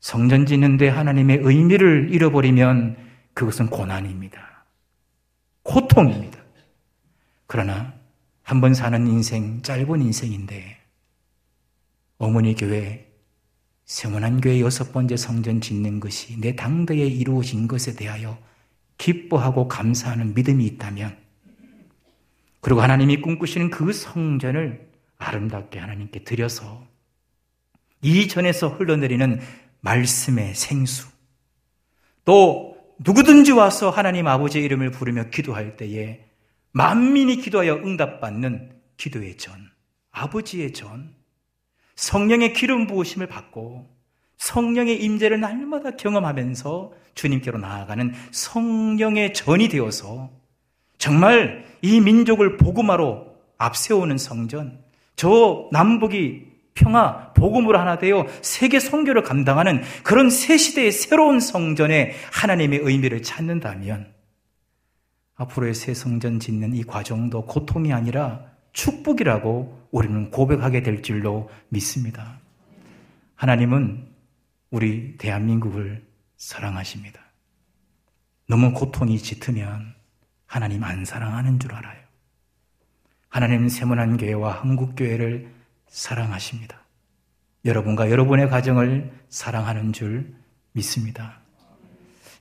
성전 0.00 0.46
짓는데 0.46 0.88
하나님의 0.88 1.38
의미를 1.42 2.08
잃어버리면 2.12 2.96
그것은 3.34 3.68
고난입니다. 3.68 4.64
고통입니다. 5.62 6.38
그러나 7.46 7.94
한 8.42 8.60
번 8.60 8.74
사는 8.74 9.06
인생, 9.06 9.62
짧은 9.62 10.02
인생인데 10.02 10.78
어머니 12.18 12.54
교회 12.54 13.11
세문안 13.92 14.40
교회 14.40 14.58
여섯 14.62 14.90
번째 14.90 15.18
성전 15.18 15.60
짓는 15.60 16.00
것이 16.00 16.40
내 16.40 16.56
당대에 16.56 17.06
이루어진 17.06 17.68
것에 17.68 17.94
대하여 17.94 18.38
기뻐하고 18.96 19.68
감사하는 19.68 20.32
믿음이 20.32 20.64
있다면 20.64 21.14
그리고 22.62 22.80
하나님이 22.80 23.20
꿈꾸시는 23.20 23.68
그 23.68 23.92
성전을 23.92 24.88
아름답게 25.18 25.78
하나님께 25.78 26.24
드려서 26.24 26.86
이전에서 28.00 28.68
흘러내리는 28.68 29.40
말씀의 29.82 30.54
생수 30.54 31.08
또 32.24 32.78
누구든지 32.98 33.52
와서 33.52 33.90
하나님 33.90 34.26
아버지의 34.26 34.64
이름을 34.64 34.90
부르며 34.90 35.24
기도할 35.24 35.76
때에 35.76 36.24
만민이 36.70 37.36
기도하여 37.42 37.74
응답받는 37.74 38.72
기도의 38.96 39.36
전, 39.36 39.70
아버지의 40.12 40.72
전, 40.72 41.14
성령의 41.96 42.52
기름 42.52 42.86
부으심을 42.86 43.26
받고 43.26 43.88
성령의 44.38 45.02
임재를 45.02 45.40
날마다 45.40 45.92
경험하면서 45.92 46.92
주님께로 47.14 47.58
나아가는 47.58 48.12
성령의 48.30 49.34
전이 49.34 49.68
되어서 49.68 50.30
정말 50.98 51.64
이 51.82 52.00
민족을 52.00 52.56
복음화로 52.56 53.32
앞세우는 53.58 54.18
성전, 54.18 54.80
저 55.14 55.68
남북이 55.70 56.52
평화, 56.74 57.32
복음으로 57.34 57.78
하나 57.78 57.98
되어 57.98 58.26
세계 58.40 58.80
선교를 58.80 59.22
감당하는 59.22 59.82
그런 60.02 60.30
새 60.30 60.56
시대의 60.56 60.90
새로운 60.90 61.38
성전에 61.38 62.12
하나님의 62.32 62.80
의미를 62.82 63.22
찾는다면 63.22 64.12
앞으로의 65.36 65.74
새 65.74 65.94
성전 65.94 66.40
짓는 66.40 66.74
이 66.74 66.82
과정도 66.82 67.44
고통이 67.44 67.92
아니라 67.92 68.44
축복이라고 68.72 69.81
우리는 69.92 70.30
고백하게 70.30 70.82
될 70.82 71.02
줄로 71.02 71.48
믿습니다. 71.68 72.40
하나님은 73.36 74.08
우리 74.70 75.16
대한민국을 75.18 76.04
사랑하십니다. 76.36 77.20
너무 78.48 78.72
고통이 78.72 79.18
짙으면 79.18 79.94
하나님 80.46 80.82
안 80.82 81.04
사랑하는 81.04 81.60
줄 81.60 81.74
알아요. 81.74 82.00
하나님 83.28 83.68
세문한 83.68 84.16
교회와 84.16 84.60
한국 84.60 84.94
교회를 84.96 85.52
사랑하십니다. 85.88 86.80
여러분과 87.64 88.10
여러분의 88.10 88.48
가정을 88.48 89.12
사랑하는 89.28 89.92
줄 89.92 90.34
믿습니다. 90.72 91.40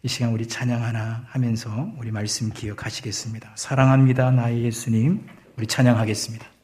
이 0.04 0.08
시간 0.08 0.32
우리 0.32 0.48
찬양 0.48 0.82
하나 0.82 1.26
하면서 1.28 1.92
우리 1.98 2.12
말씀 2.12 2.50
기억하시겠습니다. 2.50 3.54
사랑합니다. 3.56 4.32
나의 4.32 4.64
예수님. 4.64 5.28
우리 5.58 5.68
찬양하겠습니다. 5.68 6.61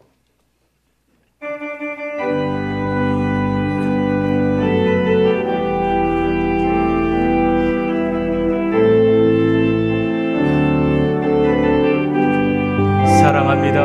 사랑합니다. 13.57 13.79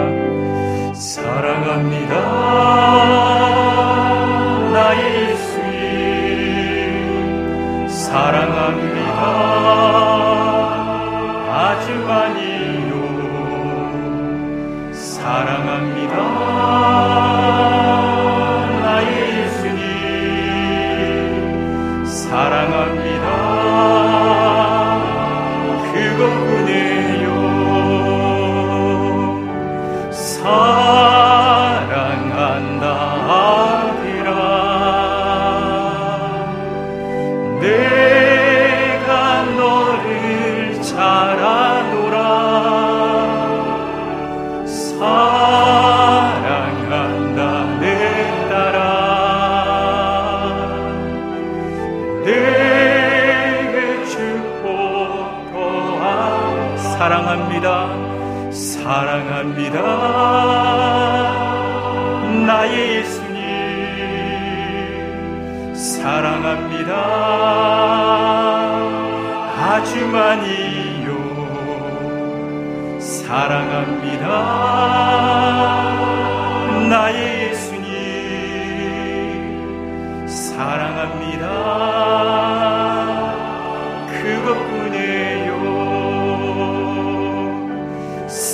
사랑합니다. 0.93 2.15
나의 4.73 5.01
예수님. 5.31 5.71
사랑합니다. 7.89 9.11
아주 11.49 11.87
많이요. 12.07 12.93
사랑합니다. 14.93 16.15
나의 18.83 19.11
예수님. 19.39 19.81
사랑합니다. 22.05 23.22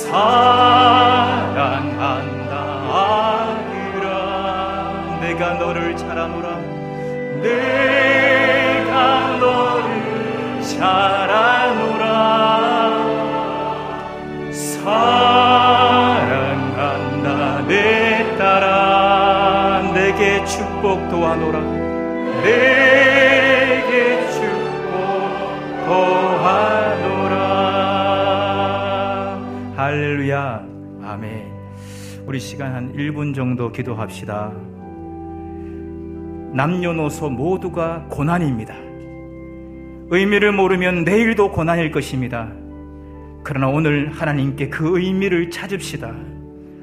사랑한다 0.09 1.99
아들아. 4.01 4.07
내가 5.21 5.53
너를 5.53 5.95
잘하노라 5.95 6.47
내 7.41 7.98
우리 32.29 32.39
시간 32.39 32.75
한 32.75 32.93
1분 32.93 33.33
정도 33.33 33.71
기도합시다 33.71 34.53
남녀노소 36.53 37.31
모두가 37.31 38.05
고난입니다 38.07 38.75
의미를 40.11 40.51
모르면 40.51 41.05
내일도 41.05 41.51
고난일 41.51 41.89
것입니다 41.89 42.51
그러나 43.43 43.67
오늘 43.67 44.11
하나님께 44.11 44.69
그 44.69 44.99
의미를 44.99 45.49
찾읍시다. 45.49 46.13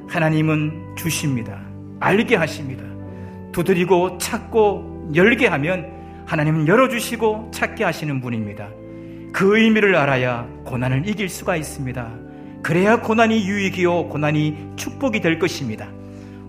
하나님은 0.09 0.97
주십니다. 0.97 1.61
알게 2.01 2.35
하십니다. 2.35 2.83
두드리고 3.53 4.19
찾고 4.19 5.13
열게 5.15 5.47
하면 5.47 6.25
하나님은 6.27 6.67
열어주시고 6.67 7.53
찾게 7.53 7.85
하시는 7.85 8.21
분입니다. 8.21 8.69
그 9.33 9.59
의미를 9.61 9.95
알아야 9.95 10.49
고난을 10.65 11.07
이길 11.09 11.29
수가 11.29 11.55
있습니다. 11.55 12.26
그래야 12.67 13.01
고난이 13.01 13.47
유익이요, 13.47 14.09
고난이 14.09 14.73
축복이 14.75 15.21
될 15.21 15.39
것입니다. 15.39 15.87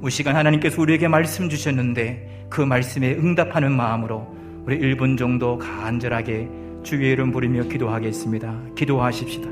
이 0.03 0.10
시간 0.10 0.36
하나님께서 0.36 0.82
우리에게 0.82 1.08
말씀 1.08 1.47
주셨는데 1.47 2.47
그 2.49 2.62
말씀에 2.62 3.13
응답하는 3.13 3.71
마음으로 3.71 4.36
우리 4.65 4.80
1분 4.80 5.15
정도 5.15 5.60
간절하게 5.60 6.49
주의 6.82 7.12
이름 7.12 7.32
부르며 7.32 7.65
기도하겠습니다. 7.65 8.51
기도하십시다. 8.75 9.47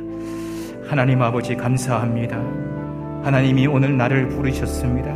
하나님 0.89 1.21
아버지 1.21 1.55
감사합니다. 1.55 2.37
하나님이 3.23 3.67
오늘 3.67 3.95
나를 3.95 4.29
부르셨습니다. 4.29 5.13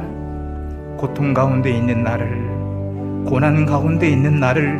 고통 0.97 1.33
가운데 1.33 1.71
있는 1.71 2.03
나를, 2.03 3.25
고난 3.25 3.65
가운데 3.65 4.07
있는 4.07 4.39
나를 4.39 4.79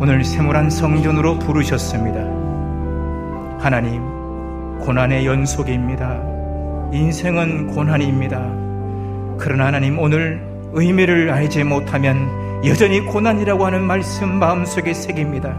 오늘 0.00 0.22
세물한 0.22 0.70
성전으로 0.70 1.40
부르셨습니다. 1.40 2.20
하나님, 3.58 4.14
고난의 4.84 5.24
연속입니다. 5.24 6.20
인생은 6.92 7.68
고난입니다. 7.68 8.38
그러나 9.38 9.68
하나님 9.68 9.98
오늘 9.98 10.46
의미를 10.74 11.30
알지 11.30 11.64
못하면 11.64 12.28
여전히 12.66 13.00
고난이라고 13.00 13.64
하는 13.64 13.82
말씀 13.82 14.38
마음속에 14.38 14.92
새깁니다. 14.92 15.56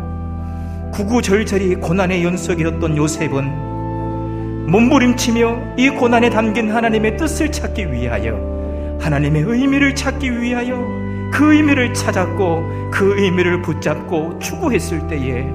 구구절절이 0.94 1.78
고난의 1.78 2.24
연속이었던 2.24 2.98
요셉은 2.98 4.68
몸부림치며 4.70 5.76
이 5.78 5.90
고난에 5.90 6.30
담긴 6.30 6.72
하나님의 6.72 7.18
뜻을 7.18 7.52
찾기 7.52 7.92
위하여 7.92 8.38
하나님의 9.02 9.42
의미를 9.42 9.96
찾기 9.96 10.40
위하여 10.40 10.78
그 11.34 11.56
의미를 11.56 11.96
찾았고 11.96 12.92
그 12.92 13.20
의미를 13.20 13.64
붙잡고 13.64 14.38
추구했을 14.38 15.08
때에 15.08 15.48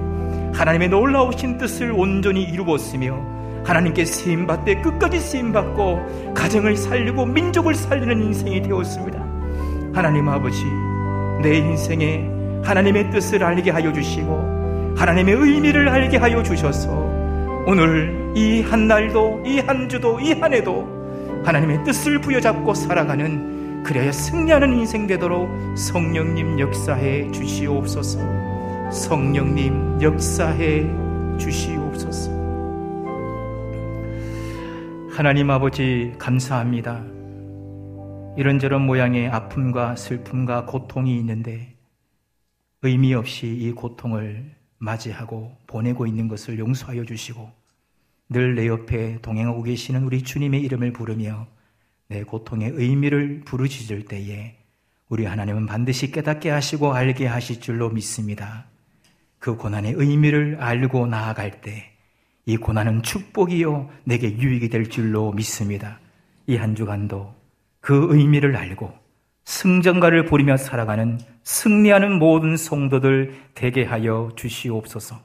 하나님의 0.55 0.89
놀라우신 0.89 1.59
뜻을 1.59 1.93
온전히 1.93 2.43
이루었으며 2.43 3.39
하나님께 3.64 4.05
쓰임받되 4.05 4.81
끝까지 4.83 5.18
쓰임받고 5.20 6.33
가정을 6.35 6.77
살리고 6.77 7.27
민족을 7.27 7.75
살리는 7.75 8.23
인생이 8.23 8.62
되었습니다. 8.62 9.18
하나님 9.92 10.29
아버지 10.29 10.64
내 11.42 11.57
인생에 11.59 12.29
하나님의 12.62 13.11
뜻을 13.11 13.42
알게 13.42 13.70
하여 13.70 13.92
주시고 13.92 14.94
하나님의 14.96 15.35
의미를 15.35 15.88
알게 15.88 16.16
하여 16.18 16.42
주셔서 16.42 16.90
오늘 17.66 18.18
이 18.37 18.62
한 18.62 18.87
날도 18.88 19.42
이 19.46 19.59
한 19.61 19.88
주도 19.88 20.18
이 20.20 20.33
한 20.35 20.53
해도 20.55 20.87
하나님의 21.44 21.85
뜻을 21.85 22.20
부여잡고 22.20 22.75
살아가는 22.75 23.83
그래야 23.83 24.12
승리하는 24.12 24.73
인생 24.75 25.07
되도록 25.07 25.49
성령님 25.77 26.61
역사해 26.61 27.31
주시옵소서. 27.33 28.18
성령님 28.92 29.99
역사해 30.03 30.85
주시옵소서. 31.38 32.39
하나님 35.21 35.51
아버지 35.51 36.15
감사합니다. 36.19 37.05
이런저런 38.39 38.87
모양의 38.87 39.29
아픔과 39.29 39.95
슬픔과 39.97 40.64
고통이 40.64 41.14
있는데 41.18 41.77
의미 42.81 43.12
없이 43.12 43.47
이 43.47 43.71
고통을 43.73 44.51
맞이하고 44.79 45.55
보내고 45.66 46.07
있는 46.07 46.27
것을 46.27 46.59
용서하여 46.59 47.05
주시고 47.05 47.51
늘 48.31 48.55
내 48.55 48.66
옆에 48.66 49.18
동행하고 49.21 49.62
계시는 49.62 50.05
우리 50.05 50.23
주님의 50.23 50.62
이름을 50.62 50.95
부르며 50.95 51.47
내 52.09 52.25
고통의 52.25 52.71
의미를 52.71 53.43
부르짖을 53.45 54.07
때에 54.07 54.57
우리 55.11 55.27
하나님은 55.27 55.66
반드시 55.66 56.12
깨닫게 56.12 56.49
하시고 56.49 56.95
알게 56.95 57.27
하실 57.27 57.61
줄로 57.61 57.91
믿습니다. 57.91 58.64
그 59.39 59.55
고난의 59.55 59.93
의미를 59.99 60.57
알고 60.59 61.09
나아갈 61.09 61.61
때 61.61 61.89
이 62.51 62.57
고난은 62.57 63.03
축복이요 63.05 63.88
내게 64.05 64.36
유익이 64.36 64.70
될 64.70 64.90
줄로 64.90 65.32
믿습니다. 65.32 66.01
이 66.48 66.57
한 66.57 66.74
주간도 66.74 67.32
그 67.80 68.09
의미를 68.11 68.57
알고 68.57 68.92
승전가를 69.44 70.24
부리며 70.24 70.57
살아가는 70.57 71.20
승리하는 71.44 72.18
모든 72.18 72.57
성도들 72.57 73.34
되게 73.55 73.84
하여 73.84 74.30
주시옵소서. 74.34 75.20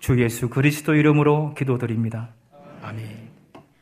주 0.00 0.22
예수 0.22 0.50
그리스도 0.50 0.94
이름으로 0.94 1.54
기도드립니다. 1.54 2.28
아멘. 2.82 3.25